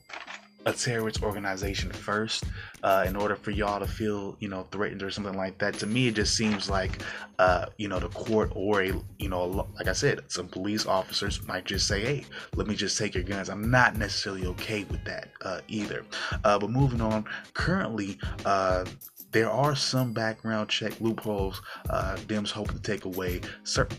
a 0.66 0.72
terrorist 0.72 1.22
organization 1.22 1.92
first 1.92 2.44
uh, 2.82 3.04
in 3.06 3.16
order 3.16 3.36
for 3.36 3.50
y'all 3.50 3.80
to 3.80 3.86
feel 3.86 4.36
you 4.40 4.48
know 4.48 4.66
threatened 4.70 5.02
or 5.02 5.10
something 5.10 5.36
like 5.36 5.58
that. 5.58 5.74
To 5.74 5.86
me 5.86 6.08
it 6.08 6.14
just 6.14 6.36
seems 6.36 6.70
like 6.70 7.02
uh, 7.38 7.66
you 7.78 7.88
know 7.88 7.98
the 7.98 8.08
court 8.10 8.50
or 8.54 8.82
a 8.82 8.92
you 9.18 9.28
know 9.28 9.68
like 9.76 9.88
i 9.88 9.92
said 9.92 10.20
some 10.28 10.46
police 10.46 10.86
officers 10.86 11.46
might 11.46 11.64
just 11.64 11.88
say 11.88 12.00
hey 12.00 12.24
let 12.54 12.66
me 12.66 12.74
just 12.74 12.98
take 12.98 13.14
your 13.14 13.24
guns. 13.24 13.48
I'm 13.48 13.70
not 13.70 13.96
necessarily 13.96 14.46
okay 14.46 14.84
with 14.84 15.04
that 15.04 15.28
uh, 15.42 15.60
either. 15.68 16.04
Uh, 16.44 16.58
but 16.58 16.70
moving 16.70 17.00
on 17.00 17.24
currently 17.54 18.18
uh, 18.44 18.84
there 19.32 19.50
are 19.50 19.74
some 19.74 20.12
background 20.12 20.68
check 20.68 21.00
loopholes 21.00 21.60
uh, 21.90 22.16
Dems 22.28 22.50
hope 22.50 22.70
to 22.70 22.78
take 22.78 23.04
away, 23.04 23.40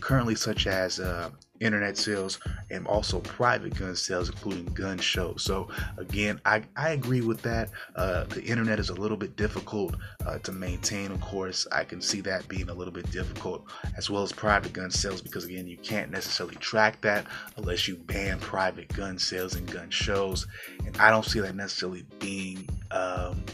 currently, 0.00 0.34
such 0.34 0.66
as 0.66 0.98
uh, 0.98 1.28
internet 1.60 1.96
sales 1.96 2.38
and 2.70 2.86
also 2.86 3.20
private 3.20 3.74
gun 3.78 3.96
sales, 3.96 4.28
including 4.28 4.66
gun 4.66 4.98
shows. 4.98 5.42
So, 5.42 5.68
again, 5.96 6.40
I, 6.44 6.62
I 6.76 6.90
agree 6.90 7.20
with 7.20 7.42
that. 7.42 7.70
Uh, 7.94 8.24
the 8.24 8.42
internet 8.42 8.78
is 8.78 8.90
a 8.90 8.94
little 8.94 9.16
bit 9.16 9.36
difficult 9.36 9.96
uh, 10.24 10.38
to 10.38 10.52
maintain, 10.52 11.10
of 11.10 11.20
course. 11.20 11.66
I 11.72 11.84
can 11.84 12.00
see 12.00 12.20
that 12.22 12.48
being 12.48 12.68
a 12.68 12.74
little 12.74 12.92
bit 12.92 13.10
difficult, 13.10 13.64
as 13.96 14.10
well 14.10 14.22
as 14.22 14.32
private 14.32 14.72
gun 14.72 14.90
sales, 14.90 15.20
because 15.20 15.44
again, 15.44 15.66
you 15.66 15.78
can't 15.78 16.10
necessarily 16.10 16.56
track 16.56 17.00
that 17.02 17.26
unless 17.56 17.88
you 17.88 17.96
ban 17.96 18.38
private 18.40 18.88
gun 18.94 19.18
sales 19.18 19.54
and 19.54 19.70
gun 19.70 19.90
shows. 19.90 20.46
And 20.84 20.96
I 20.98 21.10
don't 21.10 21.24
see 21.24 21.40
that 21.40 21.54
necessarily 21.54 22.04
being. 22.18 22.68
Um, 22.90 23.44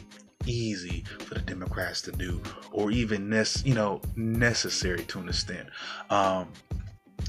easy 0.47 1.05
for 1.21 1.35
the 1.35 1.41
Democrats 1.41 2.03
to 2.03 2.13
do, 2.13 2.41
or 2.71 2.91
even 2.91 3.29
nec- 3.29 3.65
you 3.65 3.75
know 3.75 4.01
necessary 4.17 5.05
to 5.05 5.21
an 5.21 5.29
extent. 5.29 5.69
Um, 6.11 6.49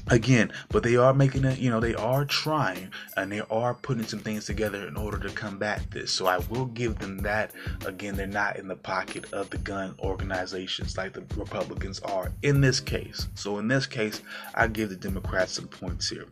again 0.08 0.52
but 0.68 0.82
they 0.82 0.96
are 0.96 1.14
making 1.14 1.44
it 1.44 1.58
you 1.58 1.70
know 1.70 1.80
they 1.80 1.94
are 1.94 2.24
trying 2.24 2.90
and 3.16 3.30
they 3.30 3.40
are 3.50 3.74
putting 3.74 4.04
some 4.04 4.18
things 4.18 4.44
together 4.44 4.86
in 4.86 4.96
order 4.96 5.18
to 5.18 5.28
combat 5.34 5.82
this. 5.90 6.10
So 6.12 6.26
i 6.26 6.38
will 6.50 6.66
give 6.66 6.98
them 6.98 7.18
that. 7.18 7.52
Again 7.86 8.16
they're 8.16 8.26
not 8.26 8.56
in 8.56 8.68
the 8.68 8.76
pocket 8.76 9.32
of 9.32 9.50
the 9.50 9.58
gun 9.58 9.94
organizations 10.00 10.96
like 10.96 11.12
the 11.12 11.24
republicans 11.36 12.00
are 12.00 12.32
in 12.42 12.60
this 12.60 12.80
case. 12.80 13.28
So 13.34 13.58
in 13.58 13.68
this 13.68 13.86
case 13.86 14.22
i 14.54 14.66
give 14.66 14.90
the 14.90 14.96
democrats 14.96 15.52
some 15.52 15.68
points 15.68 16.08
here. 16.08 16.26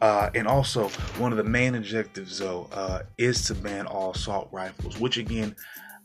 Uh, 0.00 0.30
and 0.34 0.46
also 0.46 0.88
one 1.18 1.32
of 1.32 1.38
the 1.38 1.44
main 1.44 1.74
objectives 1.74 2.38
though 2.38 2.68
uh, 2.72 3.02
is 3.18 3.44
to 3.46 3.54
ban 3.54 3.86
all 3.86 4.12
assault 4.12 4.48
rifles 4.52 4.98
which 4.98 5.16
again 5.16 5.54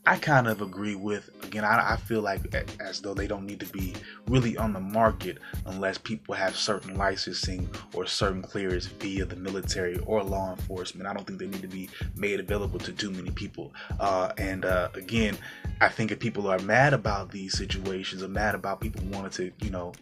I 0.05 0.17
kind 0.17 0.47
of 0.47 0.61
agree 0.61 0.95
with. 0.95 1.29
Again, 1.43 1.63
I, 1.63 1.93
I, 1.93 1.95
feel 1.95 2.21
like 2.21 2.55
as 2.79 3.01
though 3.01 3.13
they 3.13 3.27
don't 3.27 3.45
need 3.45 3.59
to 3.59 3.67
be 3.67 3.93
really 4.27 4.57
on 4.57 4.73
the 4.73 4.79
market 4.79 5.37
unless 5.67 5.99
people 5.99 6.33
have 6.33 6.55
certain 6.55 6.97
licensing 6.97 7.69
or 7.93 8.07
certain 8.07 8.41
clearance 8.41 8.87
via 8.87 9.25
the 9.25 9.35
military 9.35 9.99
or 9.99 10.23
law 10.23 10.51
enforcement. 10.51 11.07
I 11.07 11.13
don't 11.13 11.27
think 11.27 11.37
they 11.37 11.45
need 11.45 11.61
to 11.61 11.67
be 11.67 11.87
made 12.15 12.39
available 12.39 12.79
to 12.79 12.91
too 12.91 13.11
many 13.11 13.29
people. 13.29 13.73
Uh, 13.99 14.31
and 14.39 14.65
uh, 14.65 14.89
again, 14.95 15.37
I 15.81 15.89
think 15.89 16.11
if 16.11 16.19
people 16.19 16.47
are 16.47 16.59
mad 16.59 16.93
about 16.93 17.29
these 17.31 17.55
situations 17.55 18.23
or 18.23 18.27
mad 18.27 18.55
about 18.55 18.81
people 18.81 19.03
wanting 19.11 19.31
to, 19.31 19.51
you 19.63 19.69
know, 19.69 19.93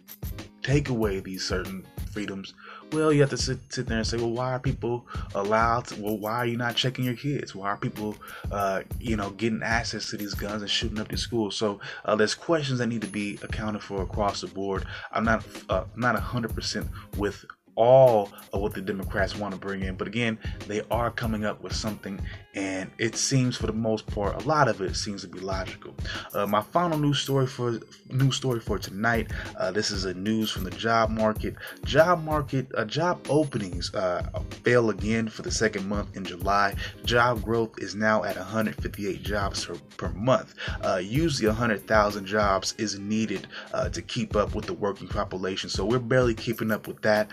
take 0.62 0.88
away 0.88 1.20
these 1.20 1.44
certain 1.44 1.86
freedoms, 2.10 2.54
well, 2.92 3.12
you 3.12 3.20
have 3.20 3.30
to 3.30 3.36
sit, 3.36 3.58
sit 3.68 3.86
there 3.86 3.98
and 3.98 4.06
say, 4.06 4.16
well, 4.16 4.30
why 4.30 4.52
are 4.52 4.58
people 4.58 5.06
allowed? 5.34 5.86
To, 5.86 6.00
well, 6.00 6.18
why 6.18 6.36
are 6.36 6.46
you 6.46 6.56
not 6.56 6.76
checking 6.76 7.04
your 7.04 7.14
kids? 7.14 7.54
Why 7.54 7.68
are 7.68 7.76
people, 7.76 8.16
uh, 8.50 8.82
you 8.98 9.16
know, 9.16 9.30
getting 9.30 9.62
access 9.62 10.10
to 10.10 10.16
these 10.16 10.34
guns 10.34 10.62
and 10.62 10.70
shooting 10.70 10.98
up 10.98 11.08
the 11.08 11.16
schools? 11.16 11.56
So 11.56 11.80
uh, 12.04 12.16
there's 12.16 12.34
questions 12.34 12.78
that 12.78 12.86
need 12.86 13.02
to 13.02 13.08
be 13.08 13.38
accounted 13.42 13.82
for 13.82 14.02
across 14.02 14.40
the 14.40 14.48
board. 14.48 14.86
I'm 15.12 15.24
not 15.24 15.44
uh, 15.68 15.84
not 15.96 16.16
100% 16.16 16.88
with 17.16 17.44
all 17.80 18.28
of 18.52 18.60
what 18.60 18.74
the 18.74 18.80
Democrats 18.82 19.34
want 19.34 19.54
to 19.54 19.58
bring 19.58 19.82
in. 19.82 19.94
But 19.94 20.06
again, 20.06 20.38
they 20.66 20.82
are 20.90 21.10
coming 21.10 21.46
up 21.46 21.62
with 21.62 21.74
something, 21.74 22.20
and 22.54 22.90
it 22.98 23.16
seems, 23.16 23.56
for 23.56 23.66
the 23.66 23.72
most 23.72 24.06
part, 24.06 24.42
a 24.42 24.46
lot 24.46 24.68
of 24.68 24.82
it 24.82 24.94
seems 24.96 25.22
to 25.22 25.28
be 25.28 25.40
logical. 25.40 25.94
Uh, 26.34 26.46
my 26.46 26.60
final 26.60 26.98
news 26.98 27.20
story 27.20 27.46
for 27.46 27.80
news 28.10 28.36
story 28.36 28.60
for 28.60 28.78
tonight. 28.78 29.30
Uh, 29.56 29.70
this 29.70 29.90
is 29.90 30.04
a 30.04 30.12
news 30.12 30.50
from 30.50 30.64
the 30.64 30.70
job 30.70 31.08
market. 31.08 31.54
Job 31.84 32.22
market 32.22 32.66
uh, 32.76 32.84
job 32.84 33.26
openings 33.30 33.94
uh, 33.94 34.28
fell 34.62 34.90
again 34.90 35.26
for 35.26 35.40
the 35.40 35.50
second 35.50 35.88
month 35.88 36.14
in 36.16 36.24
July. 36.24 36.74
Job 37.06 37.42
growth 37.42 37.78
is 37.78 37.94
now 37.94 38.24
at 38.24 38.36
158 38.36 39.22
jobs 39.22 39.64
per, 39.64 39.76
per 39.96 40.08
month. 40.10 40.54
Uh, 40.82 41.00
usually, 41.02 41.46
100,000 41.46 42.26
jobs 42.26 42.74
is 42.76 42.98
needed 42.98 43.46
uh, 43.72 43.88
to 43.88 44.02
keep 44.02 44.36
up 44.36 44.54
with 44.54 44.66
the 44.66 44.74
working 44.74 45.08
population. 45.08 45.70
So 45.70 45.86
we're 45.86 45.98
barely 45.98 46.34
keeping 46.34 46.70
up 46.70 46.86
with 46.86 47.00
that. 47.00 47.30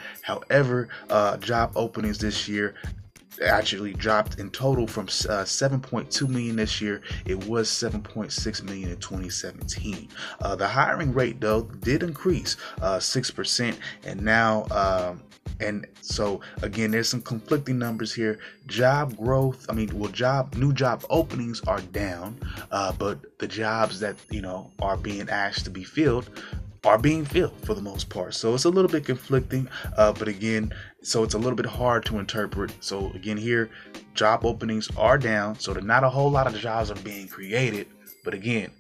However, 0.49 0.89
uh, 1.09 1.37
job 1.37 1.71
openings 1.75 2.17
this 2.17 2.47
year 2.47 2.75
actually 3.45 3.93
dropped 3.93 4.39
in 4.39 4.49
total 4.49 4.87
from 4.87 5.05
uh, 5.05 5.43
7.2 5.43 6.27
million 6.27 6.55
this 6.55 6.81
year. 6.81 7.01
It 7.25 7.45
was 7.45 7.69
7.6 7.69 8.63
million 8.63 8.89
in 8.89 8.97
2017. 8.97 10.09
Uh, 10.41 10.55
the 10.55 10.67
hiring 10.67 11.13
rate 11.13 11.39
though 11.39 11.63
did 11.63 12.03
increase 12.03 12.57
uh, 12.81 12.99
six 12.99 13.31
percent, 13.31 13.79
and 14.05 14.21
now. 14.21 14.65
Um, 14.71 15.21
and 15.59 15.87
so 16.01 16.41
again, 16.61 16.91
there's 16.91 17.09
some 17.09 17.21
conflicting 17.21 17.79
numbers 17.79 18.13
here. 18.13 18.37
Job 18.67 19.17
growth, 19.17 19.65
I 19.69 19.73
mean, 19.73 19.97
well, 19.97 20.11
job 20.11 20.55
new 20.55 20.73
job 20.73 21.03
openings 21.09 21.61
are 21.61 21.81
down, 21.81 22.37
uh, 22.69 22.91
but 22.91 23.39
the 23.39 23.47
jobs 23.47 23.99
that 24.01 24.17
you 24.29 24.41
know 24.41 24.69
are 24.81 24.97
being 24.97 25.29
asked 25.29 25.63
to 25.63 25.71
be 25.71 25.83
filled 25.83 26.29
are 26.85 26.97
being 26.97 27.25
filled 27.25 27.59
for 27.65 27.73
the 27.73 27.81
most 27.81 28.09
part. 28.09 28.33
So 28.33 28.53
it's 28.53 28.65
a 28.65 28.69
little 28.69 28.89
bit 28.89 29.05
conflicting, 29.05 29.67
uh, 29.97 30.13
but 30.13 30.27
again, 30.27 30.73
so 31.01 31.23
it's 31.23 31.33
a 31.33 31.37
little 31.37 31.55
bit 31.55 31.65
hard 31.65 32.05
to 32.05 32.19
interpret. 32.19 32.71
So 32.81 33.11
again, 33.11 33.37
here, 33.37 33.69
job 34.13 34.45
openings 34.45 34.89
are 34.97 35.17
down, 35.17 35.59
so 35.59 35.73
that 35.73 35.83
not 35.83 36.03
a 36.03 36.09
whole 36.09 36.29
lot 36.31 36.47
of 36.47 36.55
jobs 36.55 36.91
are 36.91 36.95
being 36.95 37.27
created. 37.27 37.87
But 38.23 38.33
again, 38.33 38.71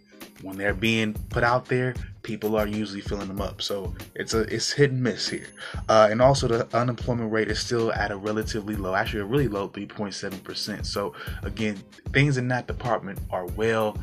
when 0.41 0.57
they're 0.57 0.73
being 0.73 1.13
put 1.29 1.43
out 1.43 1.65
there, 1.65 1.95
people 2.23 2.55
are 2.55 2.67
usually 2.67 3.01
filling 3.01 3.27
them 3.27 3.41
up. 3.41 3.61
So 3.61 3.95
it's 4.15 4.33
a 4.33 4.41
it's 4.41 4.71
hit 4.71 4.91
and 4.91 5.01
miss 5.01 5.27
here. 5.27 5.47
Uh, 5.89 6.09
and 6.11 6.21
also 6.21 6.47
the 6.47 6.77
unemployment 6.77 7.31
rate 7.31 7.49
is 7.49 7.59
still 7.59 7.91
at 7.93 8.11
a 8.11 8.17
relatively 8.17 8.75
low, 8.75 8.93
actually 8.93 9.21
a 9.21 9.25
really 9.25 9.47
low 9.47 9.69
3.7%. 9.69 10.85
So 10.85 11.13
again, 11.43 11.81
things 12.11 12.37
in 12.37 12.47
that 12.49 12.67
department 12.67 13.19
are 13.31 13.45
well 13.47 13.97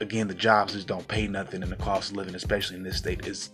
again, 0.00 0.28
the 0.28 0.34
jobs 0.34 0.74
just 0.74 0.86
don't 0.86 1.06
pay 1.08 1.26
nothing, 1.26 1.62
and 1.62 1.72
the 1.72 1.76
cost 1.76 2.10
of 2.10 2.16
living, 2.16 2.34
especially 2.34 2.76
in 2.76 2.82
this 2.82 2.96
state, 2.96 3.26
is 3.26 3.50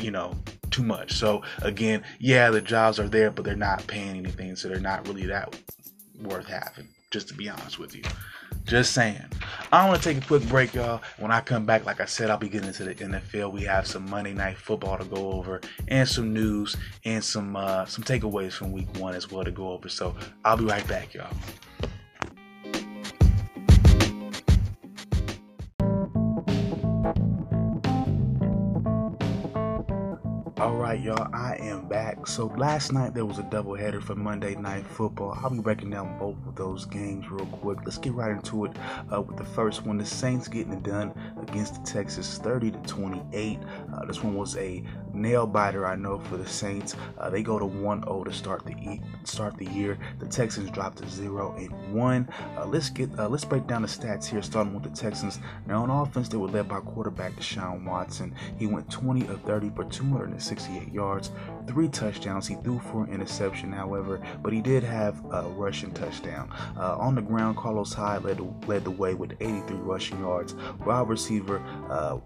you 0.00 0.10
know 0.10 0.34
too 0.70 0.82
much. 0.82 1.12
So 1.12 1.42
again, 1.62 2.02
yeah, 2.18 2.50
the 2.50 2.60
jobs 2.60 2.98
are 2.98 3.08
there, 3.08 3.30
but 3.30 3.44
they're 3.44 3.56
not 3.56 3.86
paying 3.86 4.16
anything, 4.16 4.56
so 4.56 4.68
they're 4.68 4.80
not 4.80 5.06
really 5.06 5.26
that 5.26 5.56
worth 6.22 6.46
having. 6.46 6.88
Just 7.10 7.28
to 7.28 7.34
be 7.34 7.48
honest 7.48 7.78
with 7.78 7.96
you. 7.96 8.02
Just 8.64 8.92
saying. 8.92 9.24
I 9.72 9.88
want 9.88 10.02
to 10.02 10.12
take 10.12 10.22
a 10.22 10.26
quick 10.26 10.46
break, 10.46 10.74
y'all. 10.74 11.00
When 11.18 11.30
I 11.30 11.40
come 11.40 11.64
back, 11.64 11.86
like 11.86 12.02
I 12.02 12.04
said, 12.04 12.28
I'll 12.28 12.36
be 12.36 12.50
getting 12.50 12.68
into 12.68 12.84
the 12.84 12.94
NFL. 12.94 13.50
We 13.50 13.62
have 13.62 13.86
some 13.86 14.08
Monday 14.08 14.34
night 14.34 14.58
football 14.58 14.98
to 14.98 15.04
go 15.04 15.32
over, 15.32 15.62
and 15.88 16.06
some 16.06 16.34
news, 16.34 16.76
and 17.06 17.24
some 17.24 17.56
uh, 17.56 17.86
some 17.86 18.04
takeaways 18.04 18.52
from 18.52 18.72
Week 18.72 18.88
One 18.98 19.14
as 19.14 19.30
well 19.30 19.44
to 19.44 19.50
go 19.50 19.70
over. 19.70 19.88
So 19.88 20.14
I'll 20.44 20.58
be 20.58 20.64
right 20.64 20.86
back, 20.86 21.14
y'all. 21.14 21.32
All 30.68 30.76
right, 30.76 31.00
y'all, 31.00 31.30
I 31.32 31.56
am 31.60 31.88
back. 31.88 32.26
So 32.26 32.48
last 32.58 32.92
night 32.92 33.14
there 33.14 33.24
was 33.24 33.38
a 33.38 33.42
doubleheader 33.42 34.02
for 34.02 34.14
Monday 34.14 34.54
Night 34.54 34.86
Football. 34.86 35.38
I'll 35.42 35.48
be 35.48 35.60
breaking 35.60 35.88
down 35.88 36.18
both 36.18 36.36
of 36.46 36.56
those 36.56 36.84
games 36.84 37.30
real 37.30 37.46
quick. 37.46 37.78
Let's 37.86 37.96
get 37.96 38.12
right 38.12 38.32
into 38.32 38.66
it 38.66 38.76
uh, 39.10 39.22
with 39.22 39.38
the 39.38 39.46
first 39.46 39.86
one. 39.86 39.96
The 39.96 40.04
Saints 40.04 40.46
getting 40.46 40.74
it 40.74 40.82
done 40.82 41.14
against 41.40 41.76
the 41.76 41.90
Texans, 41.90 42.36
30 42.36 42.72
to 42.72 42.78
28. 42.80 43.58
Uh, 43.94 44.04
this 44.04 44.22
one 44.22 44.34
was 44.34 44.58
a 44.58 44.84
nail 45.14 45.46
biter, 45.46 45.86
I 45.86 45.96
know, 45.96 46.18
for 46.18 46.36
the 46.36 46.46
Saints. 46.46 46.96
Uh, 47.16 47.30
they 47.30 47.42
go 47.42 47.58
to 47.58 47.64
1-0 47.64 48.24
to 48.26 48.32
start 48.34 48.66
the 48.66 48.72
e- 48.72 49.00
start 49.24 49.56
the 49.56 49.70
year. 49.70 49.98
The 50.18 50.26
Texans 50.26 50.70
dropped 50.70 50.98
to 50.98 51.08
0 51.08 51.56
and 51.56 51.94
1. 51.94 52.28
Uh, 52.58 52.66
let's 52.66 52.90
get 52.90 53.08
uh, 53.18 53.26
let's 53.26 53.46
break 53.46 53.66
down 53.66 53.80
the 53.80 53.88
stats 53.88 54.26
here, 54.26 54.42
starting 54.42 54.74
with 54.74 54.82
the 54.82 54.90
Texans. 54.90 55.40
Now 55.66 55.82
on 55.82 55.88
offense, 55.88 56.28
they 56.28 56.36
were 56.36 56.48
led 56.48 56.68
by 56.68 56.80
quarterback 56.80 57.36
Deshaun 57.36 57.86
Watson. 57.86 58.34
He 58.58 58.66
went 58.66 58.90
20 58.90 59.28
of 59.28 59.40
30 59.44 59.70
for 59.70 59.84
200. 59.84 60.42
68 60.58 60.92
yards, 60.92 61.30
three 61.68 61.88
touchdowns. 61.88 62.46
He 62.46 62.56
threw 62.56 62.78
for 62.78 63.04
an 63.04 63.12
interception, 63.12 63.70
however, 63.70 64.20
but 64.42 64.52
he 64.52 64.60
did 64.60 64.82
have 64.82 65.22
a 65.30 65.42
rushing 65.42 65.92
touchdown. 65.92 66.50
Uh, 66.76 66.96
on 66.96 67.14
the 67.14 67.22
ground, 67.22 67.56
Carlos 67.56 67.92
Hyde 67.92 68.24
led, 68.24 68.40
led 68.66 68.84
the 68.84 68.90
way 68.90 69.14
with 69.14 69.32
83 69.40 69.76
rushing 69.76 70.20
yards. 70.20 70.54
Wide 70.84 71.08
receiver 71.08 71.60
uh, 71.90 72.18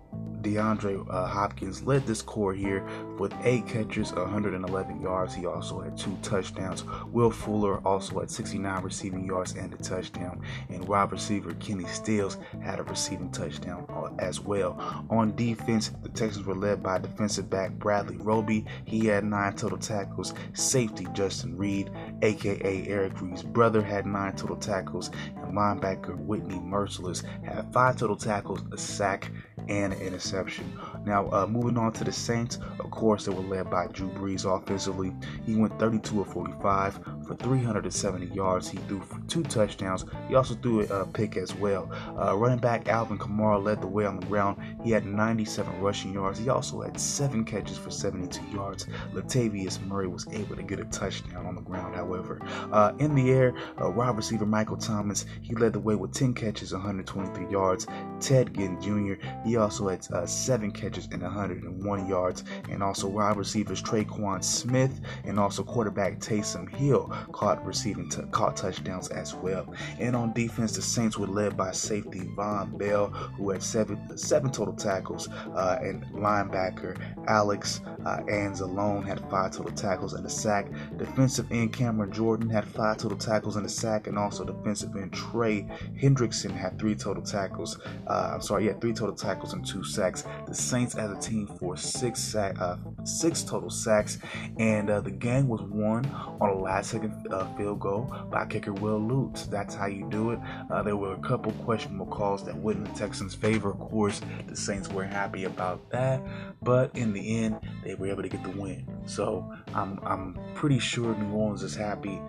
DeAndre 0.42 1.06
uh, 1.08 1.26
Hopkins 1.26 1.82
led 1.84 2.04
this 2.06 2.20
core 2.20 2.52
here 2.52 2.84
with 3.18 3.32
eight 3.44 3.66
catches, 3.66 4.12
111 4.12 5.00
yards. 5.00 5.34
He 5.34 5.46
also 5.46 5.80
had 5.80 5.96
two 5.96 6.16
touchdowns. 6.22 6.84
Will 7.12 7.30
Fuller 7.30 7.78
also 7.87 8.20
had 8.20 8.30
69 8.30 8.82
receiving 8.82 9.25
yards 9.25 9.54
and 9.54 9.72
a 9.72 9.76
touchdown. 9.76 10.42
And 10.68 10.87
wide 10.87 11.12
receiver 11.12 11.54
Kenny 11.54 11.87
Stills 11.87 12.38
had 12.61 12.80
a 12.80 12.82
receiving 12.82 13.30
touchdown 13.30 13.87
uh, 13.88 14.11
as 14.18 14.40
well. 14.40 15.06
On 15.11 15.34
defense, 15.37 15.92
the 16.02 16.08
Texans 16.08 16.46
were 16.46 16.56
led 16.56 16.82
by 16.82 16.99
defensive 16.99 17.49
back 17.49 17.72
Bradley 17.72 18.16
Roby. 18.16 18.66
He 18.84 19.06
had 19.06 19.25
nine 19.33 19.55
total 19.55 19.79
tackles. 19.79 20.35
Safety 20.53 21.09
Justin 21.12 21.57
Reed, 21.57 21.91
aka 22.23 22.87
Eric 22.87 23.21
Reid's 23.21 23.43
brother, 23.43 23.83
had 23.83 24.07
nine 24.07 24.37
total 24.37 24.57
tackles. 24.57 25.11
And 25.37 25.57
linebacker 25.57 26.17
Whitney 26.17 26.61
Mercilus 26.61 27.25
had 27.45 27.73
five 27.73 27.97
total 27.97 28.17
tackles, 28.17 28.61
a 28.73 28.79
sack, 28.79 29.31
and 29.69 29.93
an 29.93 30.01
interception. 30.01 30.79
Now, 31.05 31.31
uh, 31.33 31.47
moving 31.47 31.79
on 31.79 31.93
to 31.95 32.05
the 32.05 32.12
Saints, 32.12 32.59
of 32.79 32.91
course, 32.91 33.25
they 33.25 33.33
were 33.33 33.43
led 33.43 33.71
by 33.71 33.87
Drew 33.89 34.09
Brees 34.11 34.45
offensively. 34.45 35.12
He 35.45 35.57
went 35.57 35.79
32 35.79 36.21
of 36.21 36.33
45 36.33 37.01
for 37.23 37.35
370 37.35 38.26
yards. 38.35 38.69
He 38.69 38.79
threw 38.79 39.00
for 39.00 39.21
two 39.29 39.43
touchdowns. 39.45 40.05
He 40.29 40.35
also 40.35 40.55
threw 40.55 40.81
a 40.83 41.07
pick 41.07 41.37
as 41.37 41.55
well. 41.55 41.91
Uh, 42.19 42.37
running 42.37 42.59
back 42.59 42.88
Alvin 42.88 43.19
Kamara 43.19 43.62
led 43.62 43.81
the 43.81 43.87
way 43.87 44.05
on 44.05 44.21
the 44.21 44.26
ground. 44.26 44.59
He 44.83 44.91
had 44.91 45.07
97 45.07 45.81
rushing 45.81 46.12
yards. 46.12 46.38
He 46.38 46.49
also 46.49 46.81
had 46.81 46.99
seven 46.99 47.45
catches 47.45 47.79
for 47.79 47.91
72 47.91 48.41
yards. 48.55 48.87
Latavius 49.12 49.85
Murray 49.87 50.09
was 50.09 50.26
able 50.33 50.57
to 50.57 50.62
get 50.62 50.81
a 50.81 50.85
touchdown 50.87 51.47
on 51.47 51.55
the 51.55 51.61
ground, 51.61 51.95
however. 51.95 52.41
Uh, 52.73 52.93
in 52.99 53.14
the 53.14 53.31
air, 53.31 53.55
uh, 53.83 53.91
wide 53.91 54.17
receiver 54.17 54.47
Michael 54.47 54.76
Thomas, 54.76 55.26
he 55.43 55.55
led 55.55 55.73
the 55.73 55.81
way 55.81 55.95
with 55.95 56.12
10 56.12 56.35
catches, 56.35 56.73
123 56.73 57.50
yards. 57.50 57.87
Ted 58.21 58.55
Ginn 58.55 58.81
Jr., 58.81 59.14
he 59.45 59.57
also 59.57 59.88
had 59.88 60.07
uh, 60.12 60.26
seven 60.26 60.71
catches 60.71 61.09
and 61.12 61.23
101 61.23 62.09
yards. 62.09 62.45
And 62.71 62.83
also 62.83 63.09
wide 63.09 63.37
receivers 63.37 63.83
Tre'Quan 63.83 64.43
Smith 64.43 65.00
and 65.25 65.38
also 65.38 65.62
quarterback 65.62 66.19
Taysom 66.19 66.69
Hill 66.69 67.12
caught 67.33 67.64
receiving 67.64 68.09
t- 68.09 68.23
caught 68.31 68.57
touchdowns 68.57 69.09
as 69.09 69.35
well. 69.35 69.66
And 69.99 70.16
on 70.16 70.33
defense, 70.33 70.73
the 70.76 70.83
Saints 70.83 71.19
were 71.19 71.26
led 71.26 71.57
by 71.57 71.73
safety 71.73 72.21
Vonn 72.37 72.76
Bell, 72.78 73.09
who 73.09 73.50
had 73.50 73.62
seven 73.62 74.16
seven 74.16 74.50
total 74.50 74.75
tackles, 74.75 75.28
uh, 75.28 75.78
and 75.81 76.04
linebacker 76.12 76.99
Alex 77.28 77.81
uh, 78.04 78.19
Anzalone 78.28 79.07
had 79.07 79.21
five 79.31 79.52
total 79.52 79.73
tackles 79.73 80.14
and 80.14 80.26
a 80.26 80.31
sack. 80.31 80.66
Defensive 80.97 81.50
end 81.50 81.73
Cameron 81.73 82.12
Jordan 82.12 82.49
had 82.49 82.66
five 82.66 82.99
total 82.99 83.19
tackles 83.19 83.57
and 83.57 83.66
a 83.66 83.69
sack, 83.69 84.07
and 84.07 84.19
also 84.19 84.45
defensive 84.45 84.95
end 84.97 85.12
Trey 85.12 85.62
Hendrickson 86.00 86.50
had 86.50 86.78
three 86.78 86.95
total 86.95 87.23
tackles. 87.23 87.78
Uh, 88.07 88.33
I'm 88.35 88.42
sorry, 88.42 88.66
yeah, 88.66 88.75
three 88.75 88.92
total 88.92 89.14
tackles 89.14 89.52
and 89.52 89.66
two 89.66 89.85
sacks. 89.85 90.25
The 90.47 90.54
Saints 90.54 90.95
as 90.95 91.11
a 91.11 91.21
team 91.21 91.47
for 91.47 91.76
six 91.76 92.21
sack, 92.21 92.61
uh, 92.61 92.76
six 93.04 93.42
total 93.42 93.71
sacks, 93.71 94.19
and 94.59 94.90
uh, 94.90 95.00
the 95.00 95.11
game 95.11 95.49
was 95.49 95.62
won 95.62 96.04
on 96.40 96.50
a 96.50 96.54
last-second 97.02 97.32
uh, 97.32 97.56
field 97.56 97.80
goal 97.80 98.12
by 98.30 98.47
kicker 98.47 98.73
Wil 98.73 98.99
Lutz. 98.99 99.47
That's 99.47 99.75
how 99.75 99.87
you 99.87 100.09
do 100.11 100.30
it. 100.30 100.40
Uh, 100.71 100.82
there 100.82 100.97
were 100.97 101.14
a 101.14 101.18
couple 101.18 101.52
questionable 101.64 102.06
calls 102.06 102.44
that 102.44 102.56
went 102.56 102.78
in 102.78 102.85
the 102.85 102.99
Texans' 102.99 103.35
favor. 103.35 103.71
Of 103.71 103.80
course, 103.80 104.21
the 104.47 104.56
Saints 104.56 104.88
were 104.88 105.04
happy 105.04 105.44
about 105.44 105.88
that, 105.90 106.21
but 106.62 106.94
in 106.97 107.12
the 107.12 107.44
end, 107.44 107.59
they 107.85 107.94
were 107.94 108.09
able 108.09 108.23
to 108.23 108.28
get 108.28 108.42
the 108.42 108.50
win. 108.50 108.87
So 109.06 109.52
I'm 109.75 109.99
I'm 110.04 110.38
pretty 110.54 110.78
sure 110.78 111.14
New 111.14 111.32
Orleans 111.32 111.62
is 111.62 111.75
happy 111.75 112.21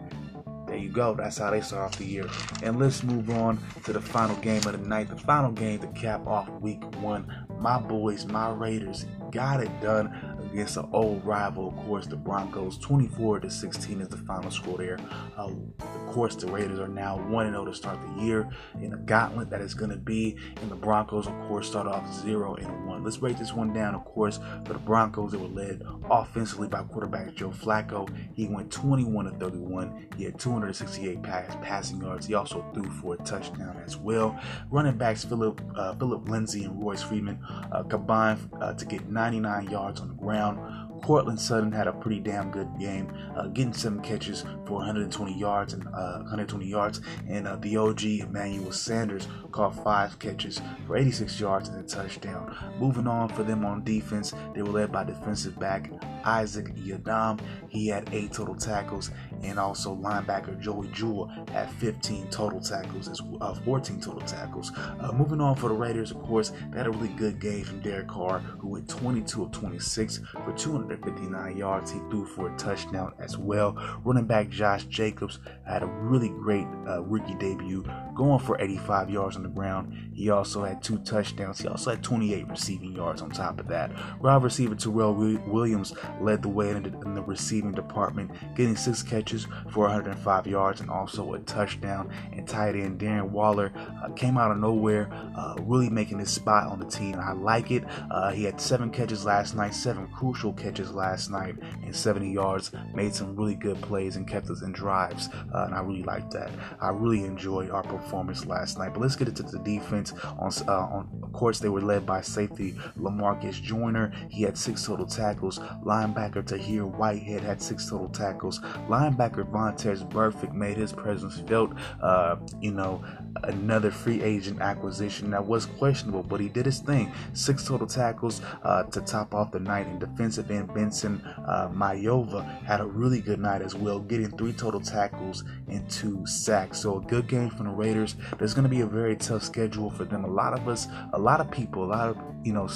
there 0.73 0.81
you 0.81 0.89
go. 0.89 1.13
That's 1.13 1.37
how 1.37 1.51
they 1.51 1.61
start 1.61 1.93
off 1.93 1.99
the 1.99 2.05
year. 2.05 2.25
And 2.63 2.79
let's 2.79 3.03
move 3.03 3.29
on 3.29 3.59
to 3.83 3.93
the 3.93 4.01
final 4.01 4.35
game 4.37 4.65
of 4.65 4.71
the 4.71 4.87
night. 4.87 5.07
The 5.07 5.15
final 5.15 5.51
game 5.51 5.77
to 5.79 5.87
cap 5.89 6.25
off 6.25 6.49
week 6.61 6.83
one. 6.99 7.31
My 7.59 7.79
boys, 7.79 8.25
my 8.25 8.49
Raiders, 8.49 9.05
got 9.29 9.61
it 9.61 9.69
done 9.81 10.32
against 10.53 10.77
an 10.77 10.87
old 10.93 11.25
rival, 11.25 11.69
of 11.69 11.75
course, 11.87 12.05
the 12.05 12.15
Broncos. 12.15 12.77
24 12.77 13.39
to 13.39 13.49
16 13.49 14.01
is 14.01 14.07
the 14.07 14.17
final 14.17 14.51
score 14.51 14.77
there. 14.77 14.99
Uh, 15.35 15.47
of 15.79 16.13
course, 16.13 16.35
the 16.35 16.45
Raiders 16.47 16.79
are 16.79 16.87
now 16.87 17.17
1 17.17 17.51
0 17.51 17.65
to 17.65 17.73
start 17.73 17.97
the 18.01 18.23
year 18.23 18.47
in 18.79 18.93
a 18.93 18.97
gauntlet 18.97 19.49
that 19.49 19.61
is 19.61 19.73
going 19.73 19.89
to 19.89 19.97
be. 19.97 20.37
And 20.61 20.69
the 20.69 20.75
Broncos, 20.75 21.25
of 21.25 21.33
course, 21.47 21.67
start 21.67 21.87
off 21.87 22.13
0 22.21 22.55
and 22.55 22.85
1. 22.87 23.03
Let's 23.03 23.17
break 23.17 23.37
this 23.37 23.51
one 23.51 23.73
down, 23.73 23.95
of 23.95 24.05
course. 24.05 24.39
For 24.65 24.73
the 24.73 24.79
Broncos, 24.79 25.31
they 25.31 25.39
were 25.39 25.47
led 25.47 25.81
offensively 26.11 26.67
by 26.67 26.83
quarterback 26.83 27.33
Joe 27.33 27.49
Flacco. 27.49 28.07
He 28.35 28.47
went 28.47 28.71
21 28.71 29.25
to 29.25 29.31
31. 29.31 30.07
He 30.17 30.25
had 30.25 30.39
268 30.39 31.23
pass, 31.23 31.55
passing 31.63 31.99
yards. 31.99 32.27
He 32.27 32.35
also 32.35 32.63
threw 32.75 32.89
for 32.91 33.15
a 33.15 33.17
touchdown 33.17 33.81
as 33.83 33.97
well. 33.97 34.39
Running 34.69 34.97
backs 34.97 35.25
Philip 35.25 35.59
uh, 35.75 35.95
Philip 35.95 36.29
Lindsay 36.29 36.65
and 36.65 36.79
Royce 36.79 37.01
Freeman 37.01 37.39
uh, 37.71 37.81
combined 37.83 38.51
uh, 38.61 38.73
to 38.73 38.85
get 38.85 39.09
99 39.09 39.69
yards 39.69 39.99
on 39.99 40.09
the 40.09 40.13
ground 40.13 40.42
down 40.43 40.83
Courtland 41.03 41.39
Sutton 41.39 41.71
had 41.73 41.87
a 41.87 41.91
pretty 41.91 42.21
damn 42.21 42.49
good 42.49 42.69
game, 42.79 43.13
uh, 43.35 43.47
getting 43.47 43.73
seven 43.73 43.99
catches 43.99 44.43
for 44.65 44.75
120 44.75 45.37
yards 45.37 45.73
and 45.73 45.85
uh, 45.87 46.19
120 46.19 46.65
yards, 46.65 47.01
and 47.27 47.45
uh, 47.45 47.57
the 47.57 47.75
OG 47.75 48.03
Emmanuel 48.03 48.71
Sanders 48.71 49.27
caught 49.51 49.75
five 49.83 50.17
catches 50.19 50.61
for 50.87 50.95
86 50.95 51.37
yards 51.41 51.67
and 51.67 51.83
a 51.83 51.83
touchdown. 51.83 52.55
Moving 52.79 53.05
on 53.05 53.27
for 53.27 53.43
them 53.43 53.65
on 53.65 53.83
defense, 53.83 54.33
they 54.55 54.61
were 54.61 54.71
led 54.71 54.93
by 54.93 55.03
defensive 55.03 55.59
back 55.59 55.91
Isaac 56.23 56.73
Yiadom. 56.73 57.41
He 57.67 57.87
had 57.87 58.09
eight 58.13 58.31
total 58.31 58.55
tackles, 58.55 59.11
and 59.41 59.59
also 59.59 59.95
linebacker 59.95 60.59
Josey 60.59 60.89
Jewell 60.93 61.25
had 61.51 61.69
15 61.71 62.27
total 62.29 62.59
tackles, 62.59 63.07
as 63.07 63.21
uh, 63.41 63.53
14 63.53 63.99
total 63.99 64.21
tackles. 64.21 64.71
Uh, 64.75 65.11
moving 65.13 65.41
on 65.41 65.55
for 65.55 65.69
the 65.69 65.75
Raiders, 65.75 66.11
of 66.11 66.21
course, 66.23 66.51
they 66.71 66.77
had 66.77 66.87
a 66.87 66.91
really 66.91 67.13
good 67.13 67.39
game 67.39 67.63
from 67.63 67.81
Derek 67.81 68.07
Carr, 68.07 68.39
who 68.39 68.69
went 68.69 68.87
22 68.89 69.43
of 69.43 69.51
26 69.51 70.21
for 70.45 70.53
259 70.53 71.57
yards. 71.57 71.91
He 71.91 71.99
threw 72.09 72.25
for 72.25 72.53
a 72.53 72.57
touchdown 72.57 73.13
as 73.19 73.37
well. 73.37 73.77
Running 74.03 74.25
back 74.25 74.49
Josh 74.49 74.85
Jacobs 74.85 75.39
had 75.65 75.83
a 75.83 75.87
really 75.87 76.29
great 76.29 76.67
uh, 76.87 77.01
rookie 77.03 77.35
debut, 77.35 77.85
going 78.15 78.39
for 78.39 78.59
85 78.59 79.09
yards 79.09 79.35
on 79.35 79.43
the 79.43 79.49
ground. 79.49 80.11
He 80.13 80.29
also 80.29 80.63
had 80.63 80.83
two 80.83 80.99
touchdowns. 80.99 81.59
He 81.59 81.67
also 81.67 81.91
had 81.91 82.03
28 82.03 82.47
receiving 82.47 82.95
yards 82.95 83.21
on 83.21 83.31
top 83.31 83.59
of 83.59 83.67
that. 83.67 83.91
Wide 84.21 84.43
receiver 84.43 84.75
Tyrell 84.75 85.13
Williams 85.47 85.93
led 86.21 86.41
the 86.41 86.49
way 86.49 86.69
in 86.69 86.83
the, 86.83 86.99
in 87.01 87.15
the 87.15 87.23
receiving 87.23 87.71
department, 87.71 88.31
getting 88.55 88.75
six 88.75 89.01
catches 89.01 89.47
for 89.71 89.85
105 89.85 90.47
yards 90.47 90.81
and 90.81 90.89
also 90.89 91.33
a 91.33 91.39
touchdown. 91.39 92.11
And 92.31 92.47
tight 92.47 92.75
end 92.75 92.99
Darren 92.99 93.29
Waller 93.29 93.71
uh, 94.03 94.09
came 94.09 94.37
out 94.37 94.51
of 94.51 94.57
nowhere, 94.57 95.09
uh, 95.35 95.55
really 95.61 95.89
making 95.89 96.19
his 96.19 96.29
spot 96.29 96.67
on 96.67 96.79
the 96.79 96.85
team. 96.85 97.15
I 97.15 97.33
like 97.33 97.71
it. 97.71 97.83
Uh, 98.11 98.31
he 98.31 98.43
had 98.43 98.61
seven 98.61 98.91
catches 98.91 99.25
last 99.25 99.55
night, 99.55 99.73
seven 99.73 100.07
crucial 100.07 100.53
catches 100.53 100.91
last 100.91 101.31
night 101.31 101.55
and 101.83 101.95
70 101.95 102.31
yards, 102.31 102.71
made 102.93 103.15
some 103.15 103.35
really 103.35 103.55
good 103.55 103.81
plays 103.81 104.15
and 104.15 104.27
kept 104.27 104.49
us 104.49 104.61
in 104.61 104.71
drives. 104.71 105.29
Uh, 105.53 105.65
and 105.65 105.73
I 105.73 105.81
really 105.81 106.03
liked 106.03 106.31
that. 106.31 106.51
I 106.79 106.89
really 106.89 107.23
enjoyed 107.23 107.71
our 107.71 107.83
performance 107.83 108.02
last 108.45 108.77
night. 108.77 108.93
But 108.93 109.01
let's 109.01 109.15
get 109.15 109.27
into 109.27 109.43
the 109.43 109.59
defense. 109.59 110.13
On, 110.39 110.51
uh, 110.67 110.71
on 110.71 111.09
of 111.21 111.31
course, 111.33 111.59
they 111.59 111.69
were 111.69 111.81
led 111.81 112.05
by 112.05 112.21
safety 112.21 112.73
Lamarcus 112.99 113.61
Joyner. 113.61 114.13
He 114.29 114.43
had 114.43 114.57
six 114.57 114.85
total 114.85 115.05
tackles. 115.05 115.59
Linebacker 115.83 116.45
Tahir 116.45 116.85
Whitehead 116.85 117.41
had 117.41 117.61
six 117.61 117.89
total 117.89 118.09
tackles. 118.09 118.59
Linebacker 118.87 119.49
Vontaze 119.49 120.07
Burfict 120.09 120.53
made 120.53 120.77
his 120.77 120.93
presence 120.93 121.39
felt. 121.47 121.71
Uh, 122.01 122.37
you 122.61 122.71
know, 122.71 123.03
another 123.43 123.91
free 123.91 124.21
agent 124.21 124.61
acquisition 124.61 125.31
that 125.31 125.43
was 125.43 125.65
questionable, 125.65 126.23
but 126.23 126.39
he 126.39 126.49
did 126.49 126.65
his 126.65 126.79
thing. 126.79 127.11
Six 127.33 127.65
total 127.65 127.87
tackles 127.87 128.41
uh, 128.63 128.83
to 128.83 129.01
top 129.01 129.33
off 129.33 129.51
the 129.51 129.59
night. 129.59 129.87
And 129.87 129.99
defensive 129.99 130.51
end 130.51 130.73
Benson 130.73 131.21
uh, 131.47 131.69
Mayowa 131.69 132.63
had 132.63 132.81
a 132.81 132.85
really 132.85 133.21
good 133.21 133.39
night 133.39 133.61
as 133.61 133.75
well, 133.75 133.99
getting 133.99 134.35
three 134.37 134.53
total 134.53 134.79
tackles 134.79 135.43
and 135.67 135.89
two 135.89 136.25
sacks. 136.25 136.79
So 136.79 136.97
a 136.97 137.01
good 137.01 137.27
game 137.27 137.49
from 137.49 137.67
the 137.67 137.71
There's 137.93 138.53
going 138.53 138.63
to 138.63 138.69
be 138.69 138.81
a 138.81 138.85
very 138.85 139.15
tough 139.15 139.43
schedule 139.43 139.89
for 139.89 140.05
them. 140.05 140.23
A 140.23 140.27
lot 140.27 140.53
of 140.53 140.67
us, 140.67 140.87
a 141.13 141.19
lot 141.19 141.39
of 141.39 141.49
people, 141.51 141.83
a 141.83 141.85
lot 141.85 142.09
of 142.09 142.17
you 142.43 142.53
know 142.53 142.69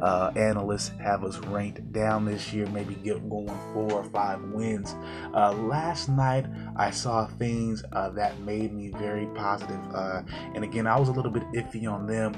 uh, 0.00 0.32
analysts 0.36 0.90
have 1.00 1.24
us 1.24 1.38
ranked 1.38 1.92
down 1.92 2.24
this 2.24 2.52
year, 2.52 2.66
maybe 2.66 2.94
get 2.94 3.28
going 3.28 3.48
four 3.72 3.92
or 3.92 4.04
five 4.04 4.40
wins. 4.42 4.94
Uh, 5.34 5.52
last 5.52 6.08
night 6.08 6.46
I 6.76 6.90
saw 6.90 7.26
things 7.26 7.84
uh, 7.92 8.10
that 8.10 8.38
made 8.40 8.72
me 8.72 8.90
very 8.90 9.26
positive. 9.34 9.80
Uh, 9.94 10.22
and 10.54 10.64
again, 10.64 10.86
I 10.86 10.98
was 10.98 11.08
a 11.08 11.12
little 11.12 11.30
bit 11.30 11.42
iffy 11.52 11.90
on 11.90 12.06
them. 12.06 12.34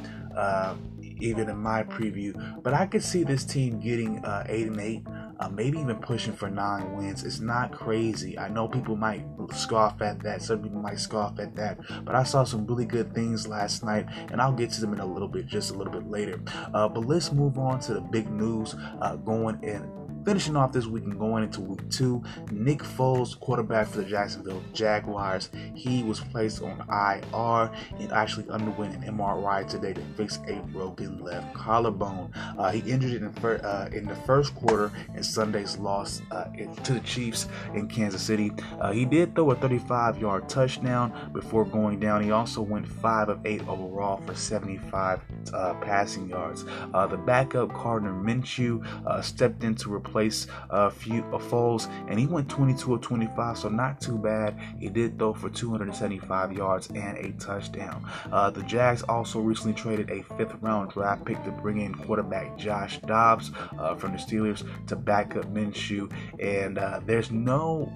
Even 1.23 1.49
in 1.49 1.59
my 1.59 1.85
preview. 1.85 2.63
But 2.63 2.75
I 2.75 2.87
could 2.87 3.03
see 3.03 3.23
this 3.23 3.45
team 3.45 3.79
getting 3.79 4.25
uh, 4.25 4.45
eight 4.49 4.67
and 4.67 4.81
eight, 4.81 5.07
uh, 5.39 5.49
maybe 5.49 5.79
even 5.79 5.97
pushing 5.97 6.33
for 6.33 6.51
nine 6.51 6.97
wins. 6.97 7.23
It's 7.23 7.41
not 7.41 7.73
crazy. 7.73 8.39
I 8.39 8.49
know 8.49 8.67
people 8.67 8.97
might 8.97 9.25
scoff 9.53 10.03
at 10.03 10.23
that. 10.25 10.43
Some 10.43 10.63
people 10.63 10.81
might 10.81 10.99
scoff 10.99 11.39
at 11.39 11.55
that. 11.57 11.79
But 12.05 12.15
I 12.15 12.25
saw 12.25 12.45
some 12.45 12.67
really 12.67 12.87
good 12.87 13.15
things 13.15 13.47
last 13.47 13.85
night, 13.85 14.07
and 14.31 14.41
I'll 14.41 14.53
get 14.53 14.71
to 14.73 14.81
them 14.81 14.93
in 14.93 15.01
a 15.01 15.07
little 15.07 15.29
bit, 15.29 15.47
just 15.47 15.71
a 15.71 15.75
little 15.75 15.93
bit 15.93 16.11
later. 16.11 16.41
Uh, 16.75 16.89
but 16.89 17.07
let's 17.07 17.33
move 17.33 17.57
on 17.57 17.79
to 17.81 17.95
the 17.95 18.01
big 18.01 18.29
news 18.31 18.75
uh, 19.01 19.17
going 19.17 19.63
in 19.63 20.02
Finishing 20.25 20.55
off 20.55 20.71
this 20.71 20.87
week 20.87 21.03
and 21.03 21.19
going 21.19 21.43
into 21.43 21.61
week 21.61 21.81
two, 21.91 22.23
Nick 22.53 22.79
Foles, 22.79 23.39
quarterback 23.41 23.89
for 23.89 23.99
the 23.99 24.05
Jacksonville 24.05 24.63
Jaguars, 24.73 25.51
he 25.75 26.05
was 26.05 26.21
placed 26.21 26.63
on 26.63 26.79
IR 26.89 27.73
and 27.99 28.13
actually 28.13 28.49
underwent 28.49 28.95
an 28.95 29.17
MRI 29.17 29.69
today 29.69 29.93
to 29.93 30.01
fix 30.17 30.39
a 30.47 30.55
broken 30.73 31.25
left 31.25 31.53
collarbone. 31.55 32.31
Uh, 32.57 32.71
he 32.71 32.89
injured 32.89 33.15
it 33.15 33.23
in, 33.23 33.33
fir- 33.33 33.61
uh, 33.65 33.93
in, 33.93 34.07
the 34.07 34.15
first 34.15 34.55
quarter 34.55 34.93
in 35.17 35.25
Sunday's 35.25 35.77
loss 35.79 36.23
uh, 36.31 36.45
to 36.85 36.95
the 36.95 37.01
Chiefs 37.01 37.49
in 37.75 37.89
Kansas 37.89 38.23
City. 38.23 38.53
Uh, 38.81 38.93
he 38.93 39.05
did 39.05 39.35
throw 39.35 39.51
a 39.51 39.57
35-yard 39.57 40.49
touchdown 40.49 41.31
before 41.33 41.65
going 41.65 41.99
down. 41.99 42.23
He 42.23 42.31
also 42.31 42.63
went 42.63 42.87
five 42.87 43.29
of 43.29 43.45
eight 43.45 43.67
overall 43.67 44.19
for 44.19 44.37
75 44.37 45.21
uh, 45.53 45.75
passing 45.81 46.29
yards. 46.29 46.65
Uh, 46.95 47.09
the 47.09 47.17
backup 47.17 47.73
Gardner 47.73 48.13
Minshew 48.13 48.85
stepped 49.25 49.65
in 49.65 49.75
to 49.75 49.93
replace 49.93 50.12
replace 50.13 50.47
a 50.69 50.91
few 50.91 51.23
Foles, 51.23 51.89
and 52.09 52.19
he 52.19 52.27
went 52.27 52.49
22 52.49 52.95
of 52.95 53.01
25, 53.01 53.59
so 53.59 53.69
not 53.69 54.01
too 54.01 54.19
bad. 54.19 54.59
He 54.79 54.89
did 54.89 55.19
throw 55.19 55.33
for 55.33 55.49
275 55.49 56.53
yards 56.53 56.89
and 56.95 57.17
a 57.17 57.33
touchdown. 57.33 58.07
Uh, 58.31 58.51
the 58.51 58.63
Jags 58.65 59.03
also 59.05 59.41
recently 59.41 59.73
traded 59.73 60.11
a 60.11 60.23
fifth 60.37 60.55
round 60.61 60.91
draft 60.91 61.25
pick 61.25 61.43
to 61.45 61.51
bring 61.51 61.81
in 61.81 61.95
quarterback 61.95 62.59
Josh 62.59 63.01
Dobbs 63.01 63.51
uh, 63.79 63.95
from 63.95 64.13
the 64.13 64.19
Steelers 64.19 64.67
to 64.87 64.97
back 64.97 65.37
up 65.37 65.47
Minshew, 65.47 66.13
and 66.39 66.79
uh, 66.79 67.01
there's 67.07 67.31
no 67.31 67.91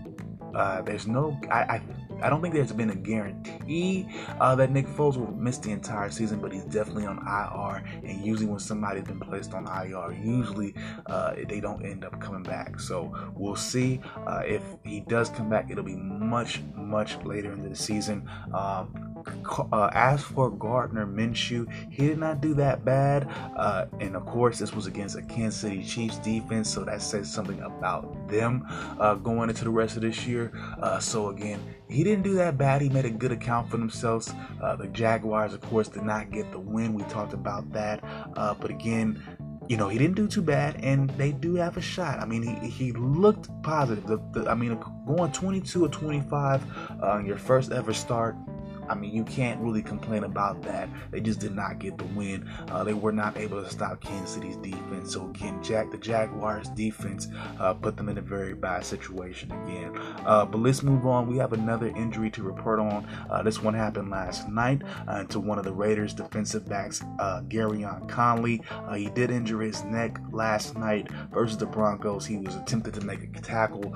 uh, 0.54 0.80
there's 0.82 1.06
no 1.06 1.38
I, 1.50 1.60
I 1.60 1.82
I 2.22 2.30
don't 2.30 2.40
think 2.40 2.54
there's 2.54 2.72
been 2.72 2.90
a 2.90 2.94
guarantee 2.94 4.08
uh, 4.40 4.54
that 4.56 4.70
Nick 4.70 4.86
Foles 4.86 5.16
will 5.16 5.32
miss 5.32 5.58
the 5.58 5.70
entire 5.70 6.10
season, 6.10 6.40
but 6.40 6.52
he's 6.52 6.64
definitely 6.64 7.06
on 7.06 7.18
IR. 7.18 7.84
And 8.04 8.24
usually, 8.24 8.46
when 8.46 8.58
somebody's 8.58 9.04
been 9.04 9.20
placed 9.20 9.54
on 9.54 9.66
IR, 9.66 10.12
usually 10.12 10.74
uh, 11.06 11.34
they 11.48 11.60
don't 11.60 11.84
end 11.84 12.04
up 12.04 12.20
coming 12.20 12.42
back. 12.42 12.80
So 12.80 13.14
we'll 13.34 13.56
see 13.56 14.00
uh, 14.26 14.42
if 14.44 14.62
he 14.84 15.00
does 15.00 15.28
come 15.28 15.50
back. 15.50 15.70
It'll 15.70 15.84
be 15.84 15.96
much, 15.96 16.62
much 16.74 17.16
later 17.24 17.52
into 17.52 17.68
the 17.68 17.76
season. 17.76 18.28
Um, 18.52 19.05
uh, 19.72 19.90
as 19.92 20.22
for 20.22 20.50
Gardner 20.50 21.06
Minshew, 21.06 21.66
he 21.90 22.06
did 22.06 22.18
not 22.18 22.40
do 22.40 22.54
that 22.54 22.84
bad. 22.84 23.28
Uh, 23.56 23.86
and 24.00 24.16
of 24.16 24.26
course, 24.26 24.58
this 24.58 24.74
was 24.74 24.86
against 24.86 25.16
a 25.16 25.22
Kansas 25.22 25.60
City 25.60 25.82
Chiefs 25.82 26.18
defense, 26.18 26.72
so 26.72 26.84
that 26.84 27.02
says 27.02 27.32
something 27.32 27.60
about 27.60 28.28
them 28.28 28.64
uh, 29.00 29.14
going 29.14 29.48
into 29.48 29.64
the 29.64 29.70
rest 29.70 29.96
of 29.96 30.02
this 30.02 30.26
year. 30.26 30.52
Uh, 30.80 30.98
so 30.98 31.28
again, 31.28 31.60
he 31.88 32.02
didn't 32.04 32.22
do 32.22 32.34
that 32.34 32.58
bad. 32.58 32.82
He 32.82 32.88
made 32.88 33.04
a 33.04 33.10
good 33.10 33.32
account 33.32 33.70
for 33.70 33.76
themselves. 33.76 34.32
Uh, 34.62 34.76
the 34.76 34.88
Jaguars, 34.88 35.54
of 35.54 35.60
course, 35.62 35.88
did 35.88 36.02
not 36.02 36.30
get 36.30 36.50
the 36.50 36.58
win. 36.58 36.94
We 36.94 37.02
talked 37.04 37.32
about 37.32 37.72
that. 37.72 38.02
Uh, 38.36 38.54
but 38.54 38.70
again, 38.70 39.22
you 39.68 39.76
know, 39.76 39.88
he 39.88 39.98
didn't 39.98 40.14
do 40.14 40.28
too 40.28 40.42
bad, 40.42 40.76
and 40.84 41.10
they 41.10 41.32
do 41.32 41.56
have 41.56 41.76
a 41.76 41.80
shot. 41.80 42.20
I 42.20 42.24
mean, 42.24 42.42
he, 42.42 42.68
he 42.68 42.92
looked 42.92 43.50
positive. 43.62 44.06
The, 44.06 44.18
the, 44.32 44.48
I 44.48 44.54
mean, 44.54 44.78
going 45.06 45.32
22 45.32 45.84
or 45.84 45.88
25 45.88 46.62
on 47.02 47.26
your 47.26 47.36
first 47.36 47.72
ever 47.72 47.92
start 47.92 48.36
I 48.88 48.94
mean, 48.94 49.14
you 49.14 49.24
can't 49.24 49.60
really 49.60 49.82
complain 49.82 50.24
about 50.24 50.62
that. 50.62 50.88
They 51.10 51.20
just 51.20 51.40
did 51.40 51.54
not 51.54 51.78
get 51.78 51.98
the 51.98 52.04
win. 52.04 52.48
Uh, 52.70 52.84
they 52.84 52.94
were 52.94 53.12
not 53.12 53.36
able 53.36 53.62
to 53.62 53.70
stop 53.70 54.00
Kansas 54.00 54.34
City's 54.34 54.56
defense. 54.56 55.12
So 55.12 55.28
again, 55.30 55.62
Jack 55.62 55.90
the 55.90 55.98
Jaguars 55.98 56.68
defense 56.70 57.28
uh, 57.60 57.74
put 57.74 57.96
them 57.96 58.08
in 58.08 58.18
a 58.18 58.22
very 58.22 58.54
bad 58.54 58.84
situation 58.84 59.50
again. 59.52 59.96
Uh, 60.24 60.44
but 60.44 60.58
let's 60.58 60.82
move 60.82 61.06
on. 61.06 61.26
We 61.26 61.38
have 61.38 61.52
another 61.52 61.88
injury 61.88 62.30
to 62.30 62.42
report 62.42 62.78
on. 62.80 63.06
Uh, 63.30 63.42
this 63.42 63.62
one 63.62 63.74
happened 63.74 64.10
last 64.10 64.48
night 64.48 64.82
uh, 65.08 65.24
to 65.24 65.40
one 65.40 65.58
of 65.58 65.64
the 65.64 65.72
Raiders 65.72 66.14
defensive 66.14 66.68
backs, 66.68 67.02
uh, 67.18 67.42
Gareon 67.48 68.08
Conley. 68.08 68.62
he 68.94 69.08
did 69.10 69.30
injure 69.30 69.60
his 69.60 69.82
neck 69.84 70.18
last 70.30 70.76
night 70.76 71.10
versus 71.32 71.56
the 71.56 71.66
Broncos. 71.66 72.26
He 72.26 72.36
was 72.36 72.54
attempted 72.56 72.94
to 72.94 73.00
make 73.00 73.22
a 73.22 73.40
tackle, 73.40 73.94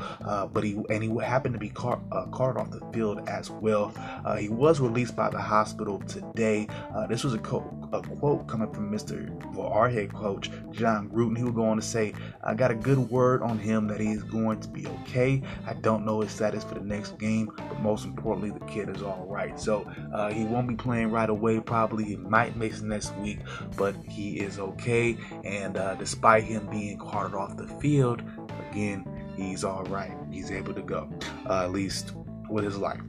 but 0.52 0.64
he 0.64 0.80
and 0.90 1.02
he 1.02 1.24
happened 1.24 1.54
to 1.54 1.60
be 1.60 1.70
car- 1.70 2.00
off 2.12 2.70
the 2.70 2.80
field 2.92 3.28
as 3.28 3.50
well. 3.50 3.92
he 4.38 4.48
was 4.48 4.79
released 4.80 5.16
by 5.16 5.30
the 5.30 5.40
hospital 5.40 5.98
today. 6.00 6.66
Uh, 6.94 7.06
this 7.06 7.24
was 7.24 7.34
a, 7.34 7.38
co- 7.38 7.88
a, 7.92 8.02
quote 8.02 8.46
coming 8.46 8.72
from 8.72 8.90
Mr. 8.90 9.28
Well, 9.54 9.68
our 9.68 9.88
head 9.88 10.12
coach, 10.12 10.50
Jon 10.70 11.08
Gruden. 11.10 11.36
He 11.36 11.44
would 11.44 11.54
go 11.54 11.64
on 11.64 11.76
to 11.76 11.82
say, 11.82 12.14
I 12.42 12.54
got 12.54 12.70
a 12.70 12.74
good 12.74 12.98
word 13.10 13.42
on 13.42 13.58
him 13.58 13.86
that 13.88 14.00
he's 14.00 14.22
going 14.22 14.60
to 14.60 14.68
be 14.68 14.86
okay. 14.86 15.42
I 15.66 15.74
don't 15.74 16.04
know 16.04 16.20
his 16.20 16.30
status 16.30 16.64
for 16.64 16.74
the 16.74 16.84
next 16.84 17.18
game, 17.18 17.50
but 17.56 17.80
most 17.80 18.04
importantly, 18.04 18.50
the 18.50 18.64
kid 18.66 18.88
is 18.88 19.02
all 19.02 19.26
right. 19.28 19.58
So 19.58 19.90
uh, 20.12 20.30
he 20.30 20.44
won't 20.44 20.68
be 20.68 20.74
playing 20.76 21.10
right 21.10 21.30
away, 21.30 21.60
probably. 21.60 22.04
He 22.04 22.16
might 22.16 22.56
miss 22.56 22.80
next 22.80 23.14
week, 23.16 23.40
but 23.76 23.94
he 24.08 24.40
is 24.40 24.58
okay. 24.58 25.16
And 25.44 25.76
uh, 25.76 25.94
despite 25.94 26.44
him 26.44 26.66
being 26.66 26.98
carted 26.98 27.34
off 27.34 27.56
the 27.56 27.66
field, 27.66 28.22
again, 28.70 29.04
he's 29.36 29.64
all 29.64 29.84
right. 29.84 30.12
He's 30.30 30.50
able 30.50 30.74
to 30.74 30.82
go, 30.82 31.08
uh, 31.48 31.64
at 31.64 31.72
least 31.72 32.12
with 32.50 32.64
his 32.64 32.76
life. 32.76 33.00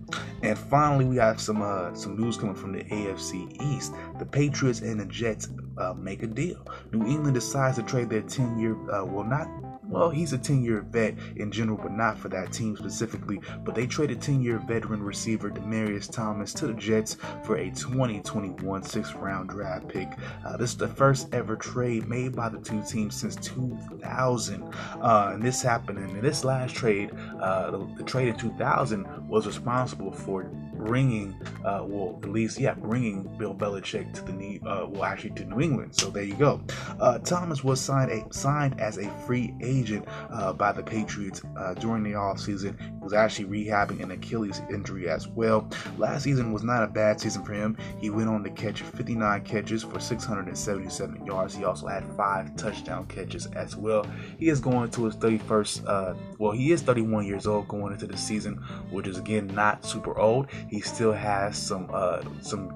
And 0.43 0.58
finally, 0.58 1.06
we 1.06 1.17
have 1.17 1.39
some 1.39 1.62
uh, 1.62 1.93
some 1.93 2.19
news 2.19 2.38
coming 2.38 2.56
from 2.56 2.73
the 2.73 2.84
AFC 2.86 3.62
East. 3.62 3.93
The 4.19 4.25
Patriots 4.25 4.82
and 4.82 4.99
the 4.99 5.06
Jets 5.06 5.49
uh, 5.77 5.93
make 5.93 6.23
a 6.23 6.27
deal. 6.27 6.65
New 6.91 7.06
England 7.06 7.36
decides 7.36 7.77
to 7.77 7.84
trade 7.84 8.10
their 8.10 8.21
10 8.21 8.60
year, 8.60 8.73
uh, 8.91 9.06
well, 9.06 9.23
not 9.23 9.47
well, 9.91 10.10
he's 10.10 10.32
a 10.32 10.38
10 10.38 10.63
year 10.63 10.82
vet 10.89 11.15
in 11.36 11.51
general, 11.51 11.77
but 11.77 11.91
not 11.91 12.17
for 12.17 12.30
that 12.30 12.54
team 12.54 12.77
specifically. 12.77 13.41
But 13.63 13.75
they 13.75 13.86
traded 13.86 14.21
10 14.21 14.41
year 14.41 14.58
veteran 14.58 15.04
receiver 15.04 15.49
Demaryius 15.49 16.10
Thomas 16.10 16.54
to 16.54 16.67
the 16.67 16.73
Jets 16.73 17.17
for 17.43 17.58
a 17.58 17.69
2021 17.71 18.84
sixth 18.84 19.13
round 19.15 19.49
draft 19.49 19.89
pick. 19.89 20.08
Uh, 20.45 20.56
this 20.56 20.71
is 20.71 20.77
the 20.77 20.88
first 20.88 21.27
ever 21.34 21.58
trade 21.58 22.08
made 22.08 22.36
by 22.36 22.47
the 22.47 22.60
two 22.60 22.82
teams 22.88 23.15
since 23.15 23.36
2000. 23.36 24.63
Uh, 25.01 25.32
and 25.34 25.43
this 25.43 25.62
happened, 25.62 25.97
and 25.97 26.21
this 26.21 26.45
last 26.45 26.73
trade, 26.73 27.12
uh, 27.41 27.71
the, 27.71 27.95
the, 27.97 28.04
trade 28.04 28.30
in 28.30 28.38
2000, 28.38 29.27
was 29.27 29.45
responsible 29.45 30.12
for 30.12 30.49
bringing, 30.85 31.35
uh, 31.63 31.83
well, 31.85 32.19
at 32.23 32.29
least, 32.29 32.59
yeah, 32.59 32.73
bringing 32.73 33.23
Bill 33.37 33.53
Belichick 33.53 34.13
to 34.13 34.21
the 34.23 34.33
knee, 34.33 34.59
uh, 34.65 34.87
well, 34.87 35.03
actually 35.03 35.31
to 35.31 35.45
New 35.45 35.61
England. 35.61 35.95
So 35.95 36.09
there 36.09 36.23
you 36.23 36.33
go. 36.33 36.61
Uh, 36.99 37.19
Thomas 37.19 37.63
was 37.63 37.79
signed, 37.79 38.11
a, 38.11 38.33
signed 38.33 38.79
as 38.81 38.97
a 38.97 39.09
free 39.25 39.53
agent 39.61 40.07
uh, 40.31 40.53
by 40.53 40.71
the 40.71 40.81
Patriots 40.81 41.43
uh, 41.57 41.75
during 41.75 42.03
the 42.03 42.11
offseason. 42.11 42.79
He 42.79 43.03
was 43.03 43.13
actually 43.13 43.45
rehabbing 43.45 44.01
an 44.01 44.11
Achilles 44.11 44.61
injury 44.69 45.07
as 45.07 45.27
well. 45.27 45.69
Last 45.97 46.23
season 46.23 46.51
was 46.51 46.63
not 46.63 46.83
a 46.83 46.87
bad 46.87 47.19
season 47.19 47.43
for 47.43 47.53
him. 47.53 47.77
He 47.99 48.09
went 48.09 48.29
on 48.29 48.43
to 48.43 48.49
catch 48.49 48.81
59 48.81 49.43
catches 49.43 49.83
for 49.83 49.99
677 49.99 51.25
yards. 51.25 51.55
He 51.55 51.63
also 51.63 51.87
had 51.87 52.03
five 52.15 52.55
touchdown 52.55 53.05
catches 53.05 53.45
as 53.47 53.75
well. 53.75 54.05
He 54.39 54.49
is 54.49 54.59
going 54.59 54.89
to 54.91 55.05
his 55.05 55.15
31st, 55.17 55.87
uh, 55.87 56.15
well, 56.39 56.51
he 56.51 56.71
is 56.71 56.81
31 56.81 57.25
years 57.27 57.45
old 57.45 57.67
going 57.67 57.93
into 57.93 58.07
the 58.07 58.17
season, 58.17 58.55
which 58.89 59.07
is 59.07 59.17
again 59.17 59.47
not 59.47 59.85
super 59.85 60.17
old. 60.17 60.47
He 60.71 60.79
still 60.79 61.12
has 61.12 61.57
some 61.57 61.89
uh, 61.93 62.21
some 62.41 62.75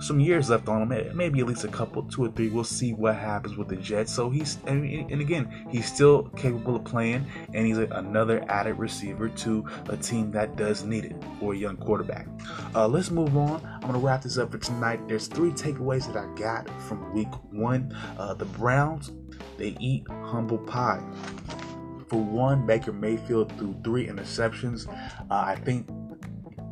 some 0.00 0.18
years 0.18 0.50
left 0.50 0.66
on 0.66 0.90
him, 0.90 1.16
maybe 1.16 1.40
at 1.40 1.46
least 1.46 1.64
a 1.64 1.68
couple, 1.68 2.02
two 2.04 2.24
or 2.24 2.30
three. 2.30 2.48
We'll 2.48 2.64
see 2.64 2.94
what 2.94 3.14
happens 3.14 3.56
with 3.56 3.68
the 3.68 3.76
Jets. 3.76 4.12
So 4.12 4.28
he's, 4.28 4.58
and, 4.66 4.84
and 4.84 5.20
again, 5.20 5.68
he's 5.70 5.86
still 5.86 6.24
capable 6.36 6.74
of 6.74 6.84
playing, 6.84 7.26
and 7.52 7.66
he's 7.66 7.78
another 7.78 8.44
added 8.48 8.74
receiver 8.78 9.28
to 9.28 9.64
a 9.90 9.96
team 9.96 10.32
that 10.32 10.56
does 10.56 10.84
need 10.84 11.04
it 11.04 11.16
for 11.38 11.54
a 11.54 11.56
young 11.56 11.76
quarterback. 11.76 12.26
Uh, 12.74 12.88
let's 12.88 13.10
move 13.10 13.36
on. 13.36 13.62
I'm 13.82 13.92
to 13.92 13.98
wrap 13.98 14.22
this 14.22 14.36
up 14.38 14.50
for 14.50 14.58
tonight. 14.58 15.06
There's 15.06 15.28
three 15.28 15.50
takeaways 15.50 16.12
that 16.12 16.16
I 16.16 16.26
got 16.34 16.68
from 16.82 17.14
week 17.14 17.32
one. 17.52 17.96
Uh, 18.18 18.34
the 18.34 18.46
Browns, 18.46 19.12
they 19.58 19.76
eat 19.78 20.06
humble 20.08 20.58
pie. 20.58 21.02
For 22.08 22.20
one, 22.20 22.66
Baker 22.66 22.92
Mayfield 22.92 23.56
threw 23.58 23.76
three 23.84 24.08
interceptions. 24.08 24.88
Uh, 25.30 25.34
I 25.34 25.54
think, 25.54 25.88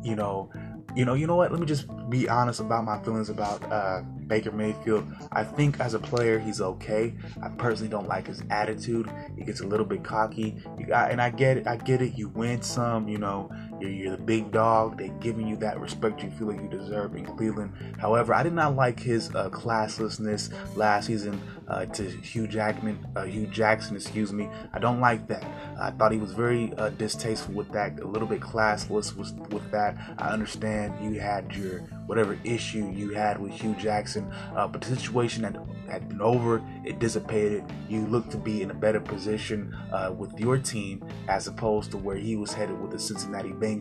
you 0.03 0.15
know, 0.15 0.51
you 0.95 1.05
know, 1.05 1.13
you 1.13 1.27
know 1.27 1.35
what? 1.35 1.51
Let 1.51 1.59
me 1.59 1.65
just 1.65 1.87
be 2.09 2.29
honest 2.29 2.59
about 2.59 2.85
my 2.85 3.01
feelings 3.03 3.29
about 3.29 3.63
uh, 3.71 4.01
Baker 4.27 4.51
Mayfield. 4.51 5.05
I 5.31 5.43
think 5.43 5.79
as 5.79 5.93
a 5.93 5.99
player, 5.99 6.39
he's 6.39 6.61
okay. 6.61 7.13
I 7.41 7.49
personally 7.49 7.89
don't 7.89 8.07
like 8.07 8.27
his 8.27 8.43
attitude. 8.49 9.09
He 9.37 9.43
gets 9.43 9.61
a 9.61 9.65
little 9.65 9.85
bit 9.85 10.03
cocky. 10.03 10.61
And 10.93 11.21
I 11.21 11.29
get 11.29 11.57
it. 11.57 11.67
I 11.67 11.77
get 11.77 12.01
it. 12.01 12.17
You 12.17 12.29
win 12.29 12.61
some. 12.61 13.07
You 13.07 13.17
know, 13.17 13.51
you're, 13.83 13.91
you're 13.91 14.11
the 14.15 14.23
big 14.23 14.51
dog. 14.51 14.97
They're 14.97 15.07
giving 15.19 15.47
you 15.47 15.55
that 15.57 15.79
respect 15.79 16.23
you 16.23 16.31
feel 16.31 16.47
like 16.47 16.61
you 16.61 16.69
deserve 16.69 17.15
in 17.15 17.25
Cleveland. 17.25 17.73
However, 17.99 18.33
I 18.33 18.43
did 18.43 18.53
not 18.53 18.75
like 18.75 18.99
his 18.99 19.33
uh, 19.35 19.49
classlessness 19.49 20.51
last 20.75 21.07
season 21.07 21.41
uh, 21.67 21.85
to 21.85 22.03
Hugh 22.03 22.47
Jackman, 22.47 23.05
uh, 23.15 23.23
Hugh 23.23 23.47
Jackson, 23.47 23.95
excuse 23.95 24.33
me. 24.33 24.49
I 24.73 24.79
don't 24.79 24.99
like 24.99 25.27
that. 25.27 25.43
I 25.79 25.91
thought 25.91 26.11
he 26.11 26.17
was 26.17 26.33
very 26.33 26.73
uh, 26.77 26.89
distasteful 26.89 27.53
with 27.53 27.71
that, 27.71 27.99
a 27.99 28.07
little 28.07 28.27
bit 28.27 28.41
classless 28.41 29.15
with, 29.15 29.33
with 29.51 29.69
that. 29.71 29.97
I 30.17 30.29
understand 30.29 30.93
you 31.03 31.19
had 31.19 31.53
your 31.55 31.79
whatever 32.05 32.37
issue 32.43 32.91
you 32.93 33.11
had 33.11 33.39
with 33.39 33.53
Hugh 33.53 33.75
Jackson, 33.75 34.31
uh, 34.55 34.67
but 34.67 34.81
the 34.81 34.95
situation 34.95 35.43
had, 35.43 35.57
had 35.89 36.09
been 36.09 36.21
over, 36.21 36.61
it 36.83 36.99
dissipated. 36.99 37.63
You 37.87 38.05
look 38.07 38.29
to 38.31 38.37
be 38.37 38.61
in 38.61 38.71
a 38.71 38.73
better 38.73 38.99
position 38.99 39.75
uh, 39.91 40.13
with 40.15 40.37
your 40.39 40.57
team 40.57 41.05
as 41.27 41.47
opposed 41.47 41.91
to 41.91 41.97
where 41.97 42.17
he 42.17 42.35
was 42.35 42.53
headed 42.53 42.79
with 42.81 42.91
the 42.91 42.99
Cincinnati 42.99 43.49
Bengals. 43.51 43.72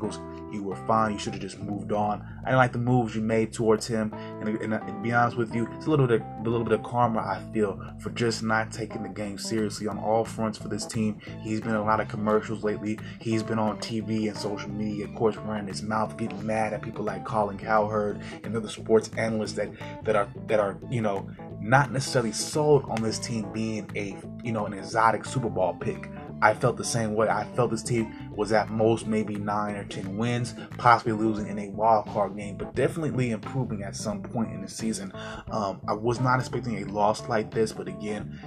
You 0.52 0.62
were 0.62 0.76
fine. 0.86 1.12
You 1.12 1.18
should 1.18 1.32
have 1.32 1.42
just 1.42 1.58
moved 1.58 1.92
on. 1.92 2.26
I 2.42 2.46
didn't 2.46 2.58
like 2.58 2.72
the 2.72 2.78
moves 2.78 3.14
you 3.14 3.22
made 3.22 3.52
towards 3.52 3.86
him, 3.86 4.12
and, 4.40 4.48
and, 4.48 4.74
and 4.74 4.86
to 4.86 4.92
be 5.02 5.12
honest 5.12 5.36
with 5.36 5.54
you, 5.54 5.68
it's 5.76 5.86
a 5.86 5.90
little 5.90 6.06
bit, 6.06 6.20
of, 6.20 6.46
a 6.46 6.50
little 6.50 6.64
bit 6.64 6.72
of 6.72 6.82
karma 6.82 7.20
I 7.20 7.40
feel 7.52 7.80
for 8.00 8.10
just 8.10 8.42
not 8.42 8.72
taking 8.72 9.02
the 9.02 9.08
game 9.08 9.38
seriously 9.38 9.86
on 9.86 9.98
all 9.98 10.24
fronts 10.24 10.58
for 10.58 10.68
this 10.68 10.84
team. 10.84 11.20
He's 11.40 11.60
been 11.60 11.70
in 11.70 11.76
a 11.76 11.84
lot 11.84 12.00
of 12.00 12.08
commercials 12.08 12.64
lately. 12.64 12.98
He's 13.20 13.42
been 13.42 13.58
on 13.58 13.78
TV 13.78 14.28
and 14.28 14.36
social 14.36 14.70
media, 14.70 15.06
of 15.06 15.14
course, 15.14 15.36
running 15.36 15.68
his 15.68 15.82
mouth, 15.82 16.16
getting 16.16 16.44
mad 16.44 16.72
at 16.72 16.82
people 16.82 17.04
like 17.04 17.24
Colin 17.24 17.58
Cowherd 17.58 18.20
and 18.44 18.56
other 18.56 18.68
sports 18.68 19.10
analysts 19.16 19.52
that 19.54 19.70
that 20.04 20.16
are 20.16 20.28
that 20.48 20.60
are 20.60 20.78
you 20.90 21.00
know 21.00 21.28
not 21.60 21.92
necessarily 21.92 22.32
sold 22.32 22.84
on 22.86 23.02
this 23.02 23.18
team 23.18 23.50
being 23.52 23.88
a 23.94 24.16
you 24.44 24.52
know 24.52 24.66
an 24.66 24.72
exotic 24.72 25.24
Super 25.24 25.48
Bowl 25.48 25.74
pick. 25.74 26.10
I 26.42 26.54
felt 26.54 26.76
the 26.76 26.84
same 26.84 27.14
way. 27.14 27.28
I 27.28 27.44
felt 27.54 27.70
this 27.70 27.82
team 27.82 28.12
was 28.34 28.52
at 28.52 28.68
most 28.68 29.06
maybe 29.06 29.36
nine 29.36 29.76
or 29.76 29.84
ten 29.84 30.16
wins, 30.16 30.54
possibly 30.76 31.12
losing 31.12 31.46
in 31.46 31.58
a 31.58 31.68
wild 31.70 32.06
card 32.08 32.36
game, 32.36 32.56
but 32.56 32.74
definitely 32.74 33.30
improving 33.30 33.84
at 33.84 33.94
some 33.94 34.22
point 34.22 34.52
in 34.52 34.60
the 34.60 34.68
season. 34.68 35.12
Um, 35.50 35.80
I 35.88 35.92
was 35.92 36.20
not 36.20 36.40
expecting 36.40 36.82
a 36.82 36.92
loss 36.92 37.28
like 37.28 37.52
this, 37.52 37.72
but 37.72 37.86
again, 37.86 38.38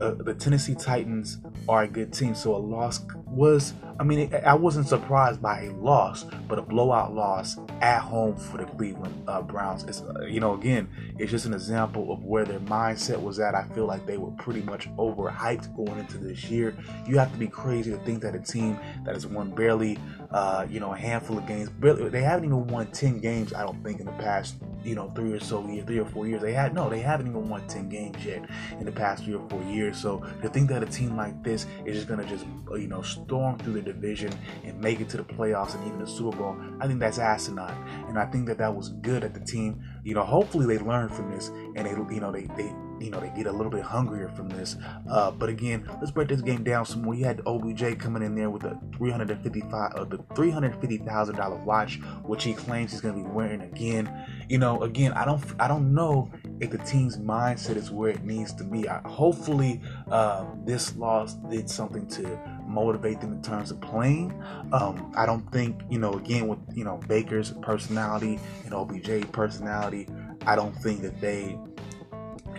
uh, 0.00 0.14
the 0.18 0.34
Tennessee 0.34 0.74
Titans 0.74 1.38
are 1.68 1.82
a 1.84 1.88
good 1.88 2.12
team, 2.12 2.34
so 2.34 2.56
a 2.56 2.58
loss 2.58 3.04
was. 3.34 3.74
I 4.00 4.02
mean, 4.02 4.34
I 4.44 4.54
wasn't 4.54 4.88
surprised 4.88 5.40
by 5.40 5.66
a 5.66 5.70
loss, 5.74 6.24
but 6.48 6.58
a 6.58 6.62
blowout 6.62 7.14
loss 7.14 7.56
at 7.80 8.00
home 8.00 8.34
for 8.36 8.58
the 8.58 8.64
Cleveland 8.64 9.22
uh, 9.28 9.40
Browns 9.40 9.84
is, 9.84 10.02
uh, 10.02 10.22
you 10.22 10.40
know, 10.40 10.54
again, 10.54 10.88
it's 11.16 11.30
just 11.30 11.46
an 11.46 11.54
example 11.54 12.12
of 12.12 12.24
where 12.24 12.44
their 12.44 12.58
mindset 12.60 13.22
was 13.22 13.38
at. 13.38 13.54
I 13.54 13.62
feel 13.68 13.86
like 13.86 14.04
they 14.04 14.16
were 14.16 14.32
pretty 14.32 14.62
much 14.62 14.88
overhyped 14.96 15.76
going 15.76 15.96
into 16.00 16.18
this 16.18 16.44
year. 16.46 16.74
You 17.06 17.18
have 17.18 17.32
to 17.32 17.38
be 17.38 17.46
crazy 17.46 17.92
to 17.92 17.98
think 17.98 18.20
that 18.22 18.34
a 18.34 18.40
team 18.40 18.78
that 19.04 19.14
has 19.14 19.28
won 19.28 19.50
barely, 19.50 19.96
uh, 20.32 20.66
you 20.68 20.80
know, 20.80 20.92
a 20.92 20.98
handful 20.98 21.38
of 21.38 21.46
games, 21.46 21.68
barely, 21.68 22.08
they 22.08 22.22
haven't 22.22 22.46
even 22.46 22.66
won 22.66 22.88
ten 22.88 23.20
games. 23.20 23.52
I 23.52 23.62
don't 23.62 23.80
think 23.84 24.00
in 24.00 24.06
the 24.06 24.12
past 24.12 24.56
you 24.84 24.94
know 24.94 25.10
three 25.14 25.32
or 25.32 25.40
so 25.40 25.66
years, 25.66 25.86
three 25.86 25.98
or 25.98 26.04
four 26.04 26.26
years. 26.26 26.42
They 26.42 26.52
had 26.52 26.74
no, 26.74 26.88
they 26.88 27.00
haven't 27.00 27.26
even 27.26 27.48
won 27.48 27.66
ten 27.66 27.88
games 27.88 28.24
yet 28.24 28.48
in 28.78 28.84
the 28.84 28.92
past 28.92 29.24
three 29.24 29.34
or 29.34 29.48
four 29.48 29.62
years. 29.64 29.98
So 29.98 30.24
to 30.42 30.48
think 30.48 30.68
that 30.68 30.82
a 30.82 30.86
team 30.86 31.16
like 31.16 31.42
this 31.42 31.66
is 31.84 31.96
just 31.96 32.08
gonna 32.08 32.24
just 32.24 32.44
uh, 32.70 32.74
you 32.74 32.88
know 32.88 33.02
storm 33.02 33.58
through 33.58 33.74
the 33.74 33.82
division 33.82 34.32
and 34.64 34.80
make 34.80 35.00
it 35.00 35.08
to 35.10 35.16
the 35.16 35.24
playoffs 35.24 35.74
and 35.74 35.86
even 35.86 35.98
the 35.98 36.06
Super 36.06 36.36
Bowl, 36.36 36.56
I 36.80 36.86
think 36.86 37.00
that's 37.00 37.18
asinine. 37.18 37.76
And 38.08 38.18
I 38.18 38.26
think 38.26 38.46
that 38.46 38.58
that 38.58 38.74
was 38.74 38.90
good 38.90 39.24
at 39.24 39.34
the 39.34 39.40
team, 39.40 39.82
you 40.04 40.14
know, 40.14 40.24
hopefully 40.24 40.66
they 40.66 40.82
learned 40.82 41.14
from 41.14 41.30
this 41.30 41.48
and 41.48 41.86
they 41.86 41.90
you 41.90 42.20
know 42.20 42.30
they 42.30 42.46
they 42.56 42.72
you 43.00 43.10
know 43.10 43.20
they 43.20 43.30
get 43.30 43.46
a 43.46 43.52
little 43.52 43.70
bit 43.70 43.82
hungrier 43.82 44.28
from 44.28 44.48
this. 44.48 44.76
Uh, 45.10 45.30
but 45.30 45.48
again, 45.48 45.88
let's 46.00 46.10
break 46.10 46.28
this 46.28 46.40
game 46.40 46.64
down 46.64 46.84
some 46.86 47.02
more. 47.02 47.14
You 47.14 47.24
had 47.24 47.40
OBJ 47.46 47.98
coming 47.98 48.22
in 48.22 48.34
there 48.34 48.50
with 48.50 48.64
a 48.64 48.78
355 48.96 49.92
uh, 49.94 50.04
the 50.04 50.18
350 50.34 50.98
thousand 50.98 51.36
dollar 51.36 51.56
watch, 51.56 52.00
which 52.24 52.44
he 52.44 52.54
claims 52.54 52.92
he's 52.92 53.00
going 53.00 53.14
to 53.14 53.22
be 53.22 53.28
wearing 53.28 53.62
again. 53.62 54.10
You 54.48 54.58
know, 54.58 54.82
again, 54.82 55.12
I 55.12 55.24
don't 55.24 55.42
I 55.58 55.68
don't 55.68 55.94
know 55.94 56.30
if 56.60 56.70
the 56.70 56.78
team's 56.78 57.16
mindset 57.18 57.76
is 57.76 57.90
where 57.90 58.10
it 58.10 58.24
needs 58.24 58.52
to 58.54 58.64
be. 58.64 58.88
I, 58.88 59.00
hopefully, 59.06 59.80
uh, 60.10 60.46
this 60.64 60.96
loss 60.96 61.34
did 61.34 61.68
something 61.68 62.06
to 62.08 62.38
motivate 62.66 63.20
them 63.20 63.32
in 63.32 63.42
terms 63.42 63.70
of 63.70 63.80
playing. 63.80 64.42
Um, 64.72 65.12
I 65.16 65.26
don't 65.26 65.50
think 65.52 65.80
you 65.90 65.98
know 65.98 66.14
again 66.14 66.48
with 66.48 66.58
you 66.74 66.84
know 66.84 66.98
Baker's 67.08 67.52
personality 67.62 68.38
and 68.64 68.74
OBJ 68.74 69.30
personality. 69.32 70.08
I 70.46 70.56
don't 70.56 70.74
think 70.76 71.02
that 71.02 71.20
they 71.20 71.58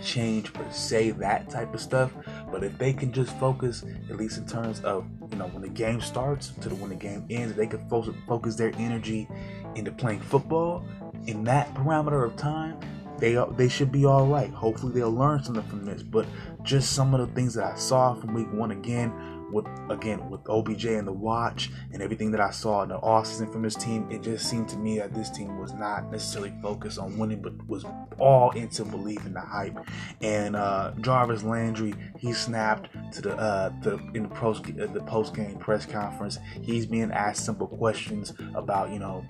change 0.01 0.53
per 0.53 0.65
se 0.71 1.11
that 1.11 1.49
type 1.49 1.73
of 1.73 1.81
stuff. 1.81 2.11
But 2.51 2.63
if 2.63 2.77
they 2.77 2.93
can 2.93 3.11
just 3.11 3.37
focus 3.39 3.83
at 4.09 4.17
least 4.17 4.37
in 4.37 4.47
terms 4.47 4.81
of 4.81 5.05
you 5.31 5.37
know 5.37 5.47
when 5.47 5.61
the 5.61 5.69
game 5.69 6.01
starts 6.01 6.49
to 6.61 6.69
the 6.69 6.75
when 6.75 6.89
the 6.89 6.95
game 6.95 7.25
ends 7.29 7.55
they 7.55 7.67
can 7.67 7.87
focus 7.89 8.55
their 8.55 8.73
energy 8.77 9.27
into 9.75 9.91
playing 9.91 10.21
football 10.21 10.85
in 11.27 11.43
that 11.43 11.73
parameter 11.73 12.25
of 12.25 12.35
time 12.35 12.79
they 13.17 13.37
they 13.55 13.69
should 13.69 13.91
be 13.91 14.05
all 14.05 14.27
right. 14.27 14.51
Hopefully 14.51 14.93
they'll 14.93 15.11
learn 15.11 15.43
something 15.43 15.63
from 15.63 15.85
this. 15.85 16.03
But 16.03 16.25
just 16.63 16.93
some 16.93 17.13
of 17.13 17.21
the 17.21 17.33
things 17.35 17.53
that 17.53 17.63
i 17.63 17.75
saw 17.75 18.13
from 18.15 18.33
week 18.33 18.51
one 18.51 18.71
again 18.71 19.13
with 19.55 19.65
again 19.89 20.29
with 20.29 20.41
OBJ 20.49 20.85
and 20.85 21.07
the 21.07 21.13
watch 21.13 21.71
and 21.93 22.03
everything 22.03 22.29
that 22.31 22.41
I 22.41 22.51
saw 22.51 22.83
in 22.83 22.89
the 22.89 22.99
offseason 22.99 23.51
from 23.51 23.61
this 23.61 23.75
team, 23.75 24.05
it 24.11 24.21
just 24.21 24.49
seemed 24.49 24.67
to 24.69 24.77
me 24.77 24.99
that 24.99 25.13
this 25.13 25.29
team 25.29 25.57
was 25.57 25.73
not 25.73 26.11
necessarily 26.11 26.53
focused 26.61 26.99
on 26.99 27.17
winning, 27.17 27.41
but 27.41 27.53
was 27.67 27.85
all 28.19 28.51
into 28.51 28.83
believing 28.83 29.33
the 29.33 29.39
hype. 29.39 29.77
And 30.21 30.57
uh, 30.57 30.91
Jarvis 30.99 31.43
Landry, 31.43 31.95
he 32.19 32.33
snapped 32.33 32.89
to 33.13 33.21
the 33.21 33.37
uh, 33.37 33.71
the 33.81 33.97
in 34.13 34.23
the 34.23 34.29
post 34.29 34.65
uh, 34.65 34.87
the 34.87 35.01
post 35.07 35.33
game 35.33 35.57
press 35.57 35.85
conference. 35.85 36.37
He's 36.61 36.85
being 36.85 37.11
asked 37.11 37.45
simple 37.45 37.67
questions 37.67 38.33
about 38.55 38.91
you 38.91 38.99
know 38.99 39.25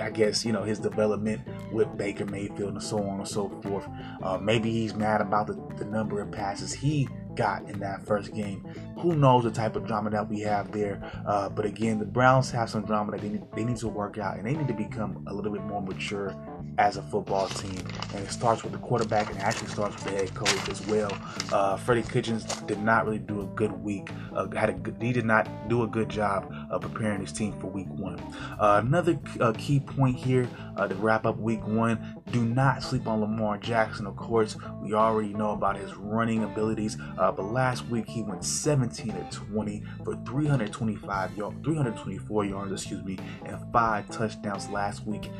I 0.00 0.10
guess 0.10 0.44
you 0.44 0.52
know 0.52 0.62
his 0.62 0.78
development 0.78 1.40
with 1.72 1.96
Baker 1.96 2.26
Mayfield 2.26 2.74
and 2.74 2.82
so 2.82 3.02
on 3.02 3.18
and 3.18 3.28
so 3.28 3.48
forth. 3.62 3.88
Uh, 4.22 4.36
maybe 4.36 4.70
he's 4.70 4.94
mad 4.94 5.22
about 5.22 5.46
the, 5.46 5.54
the 5.82 5.90
number 5.90 6.20
of 6.20 6.30
passes 6.30 6.72
he 6.72 7.08
got 7.34 7.68
in 7.68 7.78
that 7.80 8.06
first 8.06 8.34
game. 8.34 8.64
Who 8.98 9.16
knows 9.16 9.44
the 9.44 9.50
type 9.50 9.76
of 9.76 9.86
drama 9.86 10.10
that 10.10 10.28
we 10.28 10.40
have 10.40 10.72
there? 10.72 11.00
Uh, 11.26 11.48
but 11.48 11.64
again, 11.64 11.98
the 11.98 12.04
Browns 12.04 12.50
have 12.50 12.70
some 12.70 12.84
drama 12.84 13.12
that 13.12 13.20
they 13.20 13.28
need, 13.28 13.42
they 13.54 13.64
need 13.64 13.78
to 13.78 13.88
work 13.88 14.18
out, 14.18 14.36
and 14.36 14.46
they 14.46 14.54
need 14.54 14.68
to 14.68 14.74
become 14.74 15.24
a 15.26 15.34
little 15.34 15.52
bit 15.52 15.62
more 15.62 15.82
mature 15.82 16.34
as 16.78 16.96
a 16.96 17.02
football 17.02 17.48
team. 17.48 17.78
And 18.14 18.24
it 18.24 18.30
starts 18.30 18.62
with 18.62 18.72
the 18.72 18.78
quarterback, 18.78 19.28
and 19.28 19.36
it 19.36 19.42
actually 19.42 19.68
starts 19.68 19.94
with 19.96 20.04
the 20.04 20.18
head 20.18 20.34
coach 20.34 20.68
as 20.68 20.84
well. 20.86 21.16
Uh, 21.52 21.76
Freddie 21.76 22.02
Kitchens 22.02 22.44
did 22.62 22.80
not 22.82 23.06
really 23.06 23.18
do 23.18 23.42
a 23.42 23.46
good 23.54 23.72
week. 23.72 24.08
Uh, 24.34 24.48
had 24.50 24.70
a 24.70 24.72
good, 24.72 24.96
he 25.00 25.12
did 25.12 25.24
not 25.24 25.48
do 25.68 25.82
a 25.82 25.86
good 25.86 26.08
job 26.08 26.52
of 26.70 26.82
preparing 26.82 27.20
his 27.20 27.32
team 27.32 27.58
for 27.60 27.68
Week 27.68 27.88
One. 27.88 28.18
Uh, 28.58 28.80
another 28.84 29.18
uh, 29.40 29.52
key 29.58 29.80
point 29.80 30.16
here 30.16 30.48
uh, 30.76 30.88
to 30.88 30.94
wrap 30.96 31.26
up 31.26 31.38
Week 31.38 31.64
One: 31.66 32.22
do 32.32 32.44
not 32.44 32.82
sleep 32.82 33.06
on 33.06 33.20
Lamar 33.20 33.58
Jackson. 33.58 34.06
Of 34.06 34.16
course, 34.16 34.56
we 34.82 34.94
already 34.94 35.34
know 35.34 35.50
about 35.52 35.76
his 35.76 35.94
running 35.94 36.44
abilities. 36.44 36.96
Uh, 37.18 37.30
but 37.30 37.44
last 37.44 37.86
week 37.88 38.08
he 38.08 38.22
went 38.22 38.44
17 38.44 39.08
to 39.08 39.36
20 39.36 39.82
for 40.04 40.16
325 40.24 41.36
yards, 41.36 41.56
324 41.64 42.44
yards, 42.44 42.72
excuse 42.72 43.04
me, 43.04 43.18
and 43.44 43.58
five 43.72 44.08
touchdowns 44.10 44.68
last 44.70 45.06
week 45.06 45.30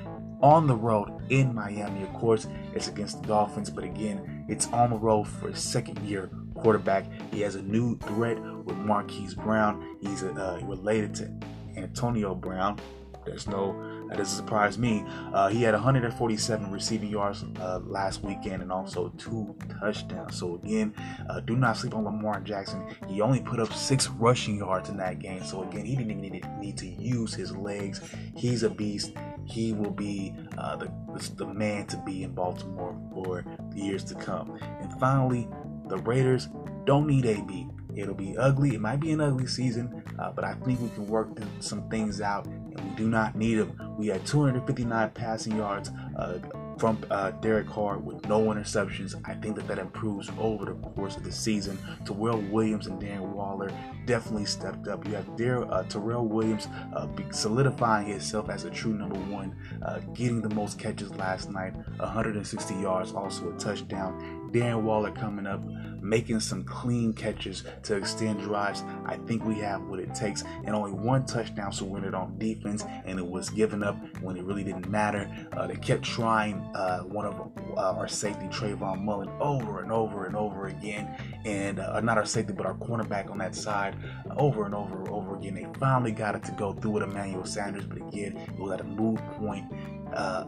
on 0.43 0.67
the 0.67 0.75
road 0.75 1.11
in 1.31 1.55
Miami. 1.55 2.03
Of 2.03 2.13
course, 2.15 2.47
it's 2.75 2.89
against 2.89 3.23
the 3.23 3.29
Dolphins, 3.29 3.71
but 3.71 3.85
again, 3.85 4.45
it's 4.49 4.67
on 4.69 4.91
the 4.91 4.97
road 4.97 5.25
for 5.25 5.49
a 5.49 5.57
second 5.57 5.99
year 6.01 6.31
quarterback. 6.55 7.07
He 7.33 7.41
has 7.43 7.55
a 7.55 7.63
new 7.63 7.99
threat 7.99 8.41
with 8.65 8.77
Marquise 8.77 9.35
Brown. 9.35 9.97
He's 10.01 10.23
uh, 10.23 10.61
related 10.63 11.15
to 11.17 11.31
Antonio 11.77 12.35
Brown. 12.35 12.79
There's 13.25 13.47
no 13.47 14.01
that 14.11 14.19
doesn't 14.19 14.37
surprise 14.37 14.77
me. 14.77 15.05
Uh, 15.33 15.49
he 15.49 15.63
had 15.63 15.73
147 15.73 16.73
receiving 16.73 17.11
yards 17.11 17.45
uh, 17.61 17.79
last 17.85 18.25
weekend 18.25 18.61
and 18.61 18.73
also 18.73 19.13
two 19.19 19.55
touchdowns. 19.79 20.37
So 20.37 20.57
again, 20.57 20.93
uh, 21.29 21.39
do 21.39 21.55
not 21.55 21.77
sleep 21.77 21.95
on 21.95 22.05
Lamar 22.05 22.41
Jackson. 22.41 22.85
He 23.07 23.21
only 23.21 23.41
put 23.41 23.61
up 23.61 23.73
six 23.73 24.09
rushing 24.09 24.57
yards 24.57 24.89
in 24.89 24.97
that 24.97 25.21
game. 25.21 25.45
So 25.45 25.63
again, 25.63 25.85
he 25.85 25.95
didn't 25.95 26.25
even 26.25 26.61
need 26.61 26.77
to 26.79 26.89
use 26.89 27.33
his 27.33 27.55
legs. 27.55 28.01
He's 28.35 28.65
a 28.65 28.71
beast. 28.71 29.13
He 29.51 29.73
will 29.73 29.91
be 29.91 30.35
uh, 30.57 30.77
the 30.77 30.91
the 31.37 31.47
man 31.47 31.87
to 31.89 31.97
be 31.99 32.23
in 32.23 32.33
Baltimore 32.33 32.97
for 33.13 33.45
the 33.75 33.81
years 33.81 34.05
to 34.05 34.15
come. 34.15 34.59
And 34.81 34.93
finally, 35.01 35.49
the 35.89 35.99
Raiders 35.99 36.49
don't 36.85 37.07
need 37.07 37.27
AB. 37.27 37.69
It'll 37.97 38.15
be 38.15 38.37
ugly. 38.37 38.75
It 38.75 38.81
might 38.81 39.01
be 39.01 39.11
an 39.11 39.21
ugly 39.21 39.47
season, 39.47 40.03
uh, 40.19 40.31
but 40.31 40.45
I 40.45 40.55
think 40.55 40.81
we 40.81 40.89
can 40.91 41.07
work 41.07 41.29
some 41.59 41.89
things 41.89 42.21
out, 42.21 42.47
and 42.47 42.81
we 42.81 42.97
do 42.97 43.09
not 43.09 43.35
need 43.35 43.59
him. 43.59 43.77
We 43.99 44.07
had 44.07 44.25
259 44.25 45.11
passing 45.11 45.57
yards 45.57 45.91
uh, 46.17 46.39
from 46.81 46.99
uh, 47.11 47.31
Derek 47.43 47.69
Carr 47.69 47.99
with 47.99 48.27
no 48.27 48.41
interceptions. 48.47 49.15
I 49.29 49.35
think 49.35 49.55
that 49.57 49.69
that 49.69 49.79
improves 49.79 50.31
over 50.39 50.65
the 50.65 50.73
course 50.73 51.15
of 51.15 51.25
the 51.25 51.31
season. 51.31 51.79
Tyrell 52.07 52.41
Williams 52.51 52.87
and 52.87 53.01
Darren 53.01 53.33
Waller 53.33 53.71
definitely 54.07 54.47
stepped 54.47 54.89
up. 54.89 55.07
You 55.07 55.15
have 55.15 55.37
Dar- 55.37 55.71
uh, 55.71 55.83
Tyrell 55.85 56.27
Williams 56.27 56.69
uh, 56.97 57.07
solidifying 57.33 58.07
himself 58.07 58.49
as 58.49 58.65
a 58.65 58.71
true 58.71 58.95
number 58.95 59.19
one, 59.31 59.55
uh, 59.83 59.99
getting 60.15 60.41
the 60.41 60.55
most 60.55 60.79
catches 60.79 61.15
last 61.17 61.51
night, 61.51 61.75
160 61.99 62.75
yards, 62.77 63.13
also 63.13 63.55
a 63.55 63.59
touchdown. 63.59 64.49
Darren 64.51 64.81
Waller 64.81 65.13
coming 65.13 65.47
up, 65.47 65.63
making 66.03 66.41
some 66.41 66.65
clean 66.65 67.13
catches 67.13 67.65
to 67.85 67.97
extend 67.97 68.41
drives. 68.41 68.85
I 69.05 69.17
think 69.17 69.45
we 69.45 69.57
have 69.57 69.83
what 69.83 70.01
it 70.01 70.15
takes, 70.15 70.45
and 70.65 70.75
only 70.75 70.93
one 70.93 71.27
touchdown 71.27 71.73
surrendered 71.73 72.15
on 72.15 72.39
defense, 72.39 72.85
and 73.05 73.19
it 73.19 73.27
was 73.27 73.51
given 73.51 73.83
up 73.83 73.97
when 74.21 74.37
it 74.37 74.45
really 74.45 74.65
didn't 74.65 74.89
matter. 74.89 75.31
Uh, 75.53 75.67
they 75.67 75.77
kept 75.77 76.03
trying 76.03 76.57
uh, 76.75 77.01
one 77.01 77.27
of 77.27 77.41
uh, 77.77 77.95
our 77.95 78.09
safety, 78.09 78.47
Trayvon 78.47 79.03
Mullen, 79.03 79.31
over 79.41 79.81
and 79.83 79.93
over 79.93 80.27
and 80.27 80.37
over 80.37 80.67
again, 80.67 81.15
and 81.45 81.79
uh, 81.81 82.01
not 82.01 82.19
our 82.19 82.27
safety, 82.27 82.53
but 82.53 82.67
our 82.67 82.75
cornerback 82.75 83.31
on 83.31 83.39
that 83.39 83.55
side, 83.55 83.97
over 84.37 84.65
and 84.65 84.75
over 84.75 84.99
and 84.99 85.09
over 85.09 85.37
again. 85.37 85.55
They 85.55 85.67
finally 85.79 86.13
got 86.13 86.35
it 86.35 86.45
to 86.45 86.53
go 86.53 86.73
through 86.73 86.93
with 86.93 87.03
Emmanuel 87.03 87.45
Sanders, 87.45 87.85
but 87.85 87.99
again, 87.99 88.37
it 88.37 88.59
was 88.59 88.73
at 88.73 88.81
a 88.81 88.85
move 88.85 89.21
point. 89.39 89.67
Uh, 90.15 90.47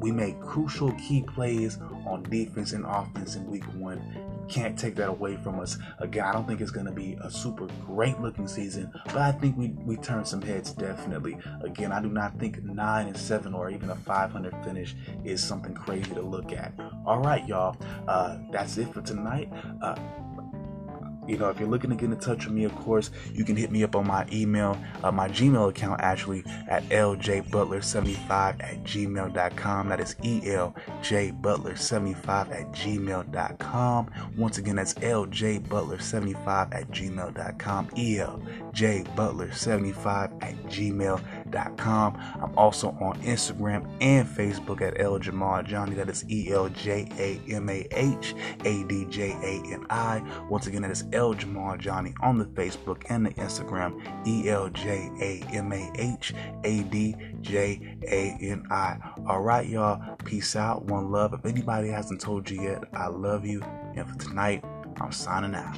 we 0.00 0.10
made 0.10 0.40
crucial 0.40 0.92
key 0.92 1.22
plays 1.22 1.78
on 2.06 2.22
defense 2.24 2.72
and 2.72 2.84
offense 2.86 3.36
in 3.36 3.46
week 3.46 3.64
one. 3.74 4.00
Can't 4.50 4.76
take 4.76 4.96
that 4.96 5.08
away 5.08 5.36
from 5.36 5.60
us. 5.60 5.78
Again, 6.00 6.24
I 6.24 6.32
don't 6.32 6.46
think 6.46 6.60
it's 6.60 6.72
going 6.72 6.86
to 6.86 6.92
be 6.92 7.16
a 7.22 7.30
super 7.30 7.68
great 7.86 8.20
looking 8.20 8.48
season, 8.48 8.92
but 9.04 9.18
I 9.18 9.30
think 9.30 9.56
we, 9.56 9.68
we 9.84 9.96
turn 9.96 10.24
some 10.24 10.42
heads 10.42 10.72
definitely. 10.72 11.38
Again, 11.62 11.92
I 11.92 12.02
do 12.02 12.08
not 12.08 12.36
think 12.40 12.62
9 12.64 13.06
and 13.06 13.16
7 13.16 13.54
or 13.54 13.70
even 13.70 13.90
a 13.90 13.94
500 13.94 14.52
finish 14.64 14.96
is 15.24 15.40
something 15.42 15.72
crazy 15.72 16.12
to 16.14 16.22
look 16.22 16.52
at. 16.52 16.72
All 17.06 17.20
right, 17.20 17.46
y'all. 17.46 17.76
Uh, 18.08 18.38
that's 18.50 18.76
it 18.76 18.92
for 18.92 19.02
tonight. 19.02 19.48
Uh, 19.80 19.94
you 21.26 21.38
know, 21.38 21.48
if 21.48 21.58
you're 21.60 21.68
looking 21.68 21.90
to 21.90 21.96
get 21.96 22.10
in 22.10 22.18
touch 22.18 22.46
with 22.46 22.54
me, 22.54 22.64
of 22.64 22.74
course, 22.76 23.10
you 23.32 23.44
can 23.44 23.54
hit 23.56 23.70
me 23.70 23.84
up 23.84 23.94
on 23.96 24.06
my 24.06 24.26
email, 24.32 24.78
uh, 25.02 25.12
my 25.12 25.28
Gmail 25.28 25.70
account 25.70 26.00
actually, 26.00 26.44
at 26.68 26.82
ljbutler75 26.88 28.30
at 28.30 28.84
gmail.com. 28.84 29.88
That 29.88 30.00
is 30.00 30.14
eljbutler75 30.16 32.50
at 32.50 32.72
gmail.com. 32.72 34.10
Once 34.36 34.58
again, 34.58 34.76
that's 34.76 34.92
ljbutler75 34.94 36.74
at 36.74 36.90
gmail.com. 36.90 37.86
eljbutler75 37.88 40.42
at 40.42 40.56
gmail.com. 40.64 41.39
I'm 41.56 42.56
also 42.56 42.90
on 43.00 43.20
Instagram 43.22 43.88
and 44.00 44.26
Facebook 44.28 44.80
at 44.80 45.00
L 45.00 45.18
Jamal 45.18 45.62
Johnny. 45.62 45.94
That 45.94 46.08
is 46.08 46.24
E 46.30 46.50
L 46.52 46.68
J 46.68 47.08
A 47.18 47.40
M 47.52 47.68
A 47.68 47.86
H 47.90 48.34
A 48.64 48.84
D 48.84 49.04
J 49.06 49.32
A 49.32 49.72
N 49.72 49.86
I. 49.90 50.22
Once 50.48 50.66
again, 50.66 50.82
that 50.82 50.90
is 50.90 51.04
L 51.12 51.34
Jamal 51.34 51.76
Johnny 51.76 52.14
on 52.20 52.38
the 52.38 52.46
Facebook 52.46 53.04
and 53.08 53.26
the 53.26 53.30
Instagram, 53.30 54.00
E 54.26 54.48
L 54.48 54.68
J 54.70 55.10
A 55.20 55.40
M 55.54 55.72
A 55.72 55.90
H 55.96 56.34
A 56.64 56.82
D 56.84 57.16
J 57.40 57.96
A 58.08 58.36
N 58.40 58.66
I. 58.70 58.98
All 59.26 59.40
right, 59.40 59.66
y'all. 59.66 60.16
Peace 60.24 60.56
out. 60.56 60.84
One 60.84 61.10
love. 61.10 61.34
If 61.34 61.44
anybody 61.44 61.88
hasn't 61.88 62.20
told 62.20 62.50
you 62.50 62.62
yet, 62.62 62.84
I 62.92 63.08
love 63.08 63.44
you. 63.46 63.62
And 63.96 64.08
for 64.08 64.16
tonight, 64.18 64.64
I'm 65.00 65.12
signing 65.12 65.54
out. 65.54 65.76